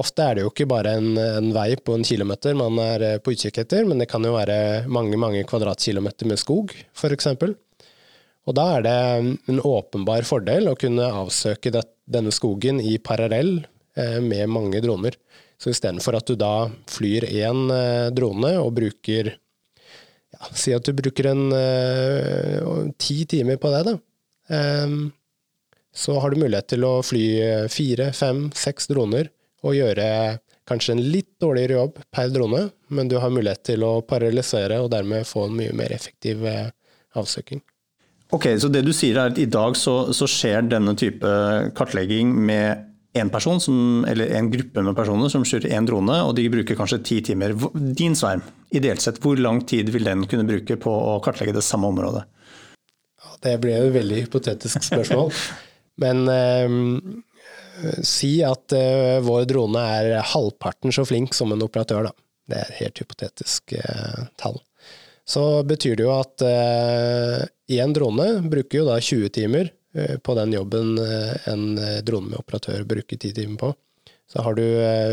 ofte 0.00 0.24
er 0.24 0.38
det 0.38 0.46
jo 0.46 0.52
ikke 0.52 0.68
bare 0.70 0.94
en, 0.96 1.10
en 1.20 1.50
vei 1.52 1.74
på 1.76 1.98
en 1.98 2.06
kilometer 2.06 2.56
man 2.56 2.80
er 2.80 3.04
eh, 3.08 3.18
på 3.20 3.34
utkikk 3.34 3.60
etter, 3.64 3.84
men 3.88 4.00
det 4.00 4.08
kan 4.08 4.24
jo 4.24 4.32
være 4.38 4.86
mange 4.88 5.20
mange 5.20 5.44
kvadratkilometer 5.48 6.30
med 6.30 6.40
skog, 6.40 6.72
f.eks. 6.96 7.28
Og 8.48 8.56
da 8.58 8.64
er 8.78 8.86
det 8.86 8.96
en 9.52 9.60
åpenbar 9.60 10.24
fordel 10.26 10.70
å 10.70 10.78
kunne 10.78 11.12
avsøke 11.22 11.70
det, 11.74 11.84
denne 12.10 12.32
skogen 12.34 12.80
i 12.82 12.96
parallell 12.98 13.60
eh, 13.94 14.18
med 14.24 14.48
mange 14.50 14.80
droner. 14.82 15.18
Så 15.62 15.70
istedenfor 15.70 16.18
at 16.18 16.26
du 16.26 16.34
da 16.40 16.66
flyr 16.90 17.28
én 17.28 17.68
eh, 17.70 18.08
drone 18.14 18.56
og 18.58 18.72
bruker 18.80 19.34
ja, 20.32 20.48
Si 20.56 20.72
at 20.74 20.86
du 20.88 20.96
bruker 20.96 21.28
en 21.30 21.52
eh, 21.54 22.88
ti 22.98 23.22
timer 23.28 23.60
på 23.62 23.70
det, 23.74 23.84
da. 23.90 23.94
Eh, 24.50 24.96
så 25.94 26.16
har 26.20 26.32
du 26.32 26.40
mulighet 26.40 26.70
til 26.72 26.86
å 26.88 26.94
fly 27.04 27.26
fire, 27.68 28.12
fem, 28.16 28.46
seks 28.56 28.88
droner 28.88 29.28
og 29.62 29.76
gjøre 29.76 30.06
kanskje 30.68 30.96
en 30.96 31.02
litt 31.12 31.28
dårligere 31.42 31.78
jobb 31.80 31.98
per 32.14 32.30
drone, 32.32 32.62
men 32.88 33.10
du 33.10 33.18
har 33.20 33.32
mulighet 33.32 33.64
til 33.72 33.84
å 33.86 33.98
paralysere 34.06 34.80
og 34.82 34.90
dermed 34.94 35.26
få 35.28 35.46
en 35.48 35.58
mye 35.58 35.74
mer 35.76 35.94
effektiv 35.94 36.46
eh, 36.46 36.70
avsøking. 37.18 37.62
Ok, 38.32 38.46
Så 38.58 38.70
det 38.72 38.84
du 38.86 38.94
sier 38.96 39.18
er 39.18 39.34
at 39.34 39.38
i 39.38 39.48
dag 39.50 39.76
så, 39.76 40.12
så 40.16 40.28
skjer 40.30 40.64
denne 40.64 40.94
type 40.96 41.28
kartlegging 41.76 42.30
med 42.32 42.88
en 43.12 43.28
person, 43.28 43.58
som, 43.60 44.06
eller 44.08 44.30
en 44.38 44.48
gruppe 44.48 44.80
med 44.86 44.96
personer 44.96 45.28
som 45.28 45.42
skyter 45.44 45.74
én 45.76 45.84
drone, 45.84 46.14
og 46.24 46.32
de 46.38 46.46
bruker 46.48 46.78
kanskje 46.78 47.02
ti 47.04 47.18
timer. 47.20 47.52
Din 47.98 48.16
sverm, 48.16 48.40
ideelt 48.72 49.04
sett, 49.04 49.20
hvor 49.20 49.36
lang 49.36 49.60
tid 49.68 49.92
vil 49.92 50.08
den 50.08 50.24
kunne 50.30 50.48
bruke 50.48 50.78
på 50.80 50.94
å 51.12 51.18
kartlegge 51.24 51.58
det 51.58 51.66
samme 51.66 51.90
området? 51.92 52.24
Det 53.42 53.58
blir 53.62 53.78
et 53.78 53.94
veldig 53.94 54.24
hypotetisk 54.26 54.86
spørsmål. 54.86 55.32
Men 56.02 56.24
eh, 56.30 56.76
si 58.06 58.36
at 58.46 58.74
eh, 58.76 59.20
vår 59.24 59.46
drone 59.50 59.82
er 59.98 60.18
halvparten 60.32 60.94
så 60.94 61.04
flink 61.08 61.34
som 61.36 61.52
en 61.52 61.64
operatør, 61.64 62.10
da. 62.10 62.14
Det 62.52 62.58
er 62.58 62.76
helt 62.80 63.00
hypotetisk 63.02 63.74
eh, 63.78 64.22
tall. 64.40 64.58
Så 65.24 65.62
betyr 65.62 65.96
det 65.96 66.06
jo 66.06 66.14
at 66.16 66.42
én 66.42 67.78
eh, 67.78 67.94
drone 67.94 68.26
bruker 68.50 68.82
jo 68.82 68.88
da 68.88 68.98
20 68.98 69.30
timer 69.36 69.70
eh, 69.94 70.18
på 70.18 70.34
den 70.38 70.54
jobben 70.56 70.96
eh, 70.98 71.48
en 71.52 71.76
drone 72.04 72.32
med 72.32 72.40
operatør 72.40 72.84
bruker 72.88 73.16
10 73.16 73.36
timer 73.38 73.60
på. 73.60 73.72
Så 74.32 74.42
har 74.42 74.56
du 74.56 74.64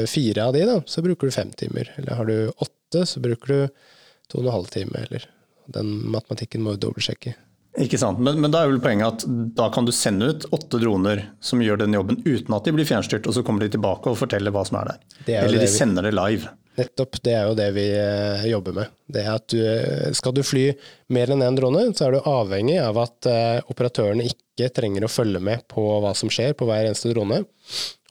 fire 0.08 0.46
av 0.48 0.54
de, 0.56 0.62
da, 0.64 0.78
så 0.88 1.02
bruker 1.04 1.28
du 1.28 1.36
fem 1.36 1.50
timer. 1.52 1.90
Eller 2.00 2.16
har 2.16 2.28
du 2.30 2.54
åtte, 2.56 3.04
så 3.04 3.20
bruker 3.20 3.52
du 3.52 3.88
to 4.32 4.40
og 4.40 4.46
en 4.46 4.54
halv 4.54 4.70
time. 4.72 4.96
Eller 4.96 5.26
den 5.68 5.90
matematikken 6.14 6.64
må 6.64 6.78
du 6.78 6.86
dobbeltsjekke. 6.86 7.34
Ikke 7.78 8.00
sant, 8.02 8.18
men, 8.18 8.40
men, 8.42 8.50
da 8.52 8.64
er 8.64 8.72
vel 8.72 8.82
poenget 8.82 9.22
at 9.22 9.26
da 9.56 9.68
kan 9.74 9.86
du 9.86 9.92
sende 9.94 10.32
ut 10.32 10.48
åtte 10.56 10.80
droner 10.82 11.28
som 11.44 11.62
gjør 11.62 11.84
den 11.84 11.94
jobben 11.94 12.18
uten 12.26 12.56
at 12.58 12.66
de 12.66 12.74
blir 12.74 12.88
fjernstyrt, 12.90 13.28
og 13.30 13.36
så 13.36 13.44
kommer 13.46 13.64
de 13.64 13.76
tilbake 13.76 14.10
og 14.10 14.18
forteller 14.18 14.54
hva 14.56 14.64
som 14.66 14.80
er 14.82 14.90
der. 14.90 15.04
Er 15.28 15.46
Eller 15.46 15.62
de 15.62 15.70
sender 15.70 16.10
det 16.10 16.16
live. 16.18 16.50
Nettopp, 16.80 17.20
det 17.26 17.34
er 17.36 17.48
jo 17.50 17.56
det 17.60 17.68
vi 17.76 17.86
eh, 17.92 18.46
jobber 18.48 18.76
med. 18.78 18.92
Det 19.10 19.22
er 19.26 19.34
at 19.34 19.48
du, 19.52 19.60
eh, 19.60 20.12
Skal 20.16 20.36
du 20.36 20.42
fly 20.48 20.70
mer 21.12 21.34
enn 21.34 21.44
én 21.44 21.58
drone, 21.58 21.90
så 21.94 22.08
er 22.08 22.16
du 22.16 22.30
avhengig 22.30 22.78
av 22.82 22.98
at 23.02 23.28
uh, 23.28 23.72
operatørene 23.72 24.28
ikke 24.30 24.70
trenger 24.76 25.06
å 25.06 25.12
følge 25.12 25.42
med 25.44 25.66
på 25.72 25.84
hva 26.04 26.14
som 26.16 26.32
skjer 26.32 26.56
på 26.56 26.68
hver 26.70 26.88
eneste 26.88 27.12
drone. 27.12 27.42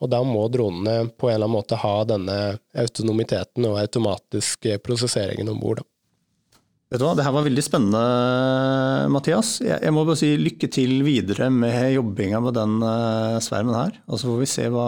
Og 0.02 0.10
da 0.12 0.20
må 0.26 0.44
dronene 0.52 1.08
på 1.10 1.30
en 1.30 1.38
eller 1.38 1.48
annen 1.48 1.56
måte 1.56 1.80
ha 1.80 1.94
denne 2.08 2.38
autonomiteten 2.78 3.66
og 3.70 3.80
automatisk 3.80 4.68
prosesseringen 4.84 5.48
om 5.50 5.62
bord. 5.62 5.82
Vet 6.88 7.02
du 7.02 7.04
hva, 7.04 7.12
Det 7.18 7.24
her 7.26 7.34
var 7.36 7.44
veldig 7.44 7.62
spennende, 7.64 8.02
Mathias. 9.12 9.58
Jeg, 9.60 9.76
jeg 9.84 9.92
må 9.92 10.06
bare 10.08 10.20
si 10.20 10.30
lykke 10.40 10.70
til 10.72 11.02
videre 11.04 11.50
med 11.52 11.92
jobbinga 11.92 12.40
med 12.40 12.56
den 12.56 12.78
uh, 12.80 13.36
svermen 13.44 13.76
her. 13.76 13.98
Og 14.08 14.16
så 14.16 14.30
får 14.30 14.38
vi 14.40 14.48
se 14.48 14.64
hva 14.72 14.86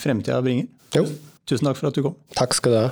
fremtida 0.00 0.40
bringer. 0.42 0.66
Jo. 0.96 1.04
Tusen 1.46 1.70
takk 1.70 1.78
for 1.78 1.90
at 1.90 1.94
du 1.94 2.02
kom. 2.08 2.18
Takk 2.34 2.58
skal 2.58 2.74
du 2.74 2.78
ha. 2.80 2.88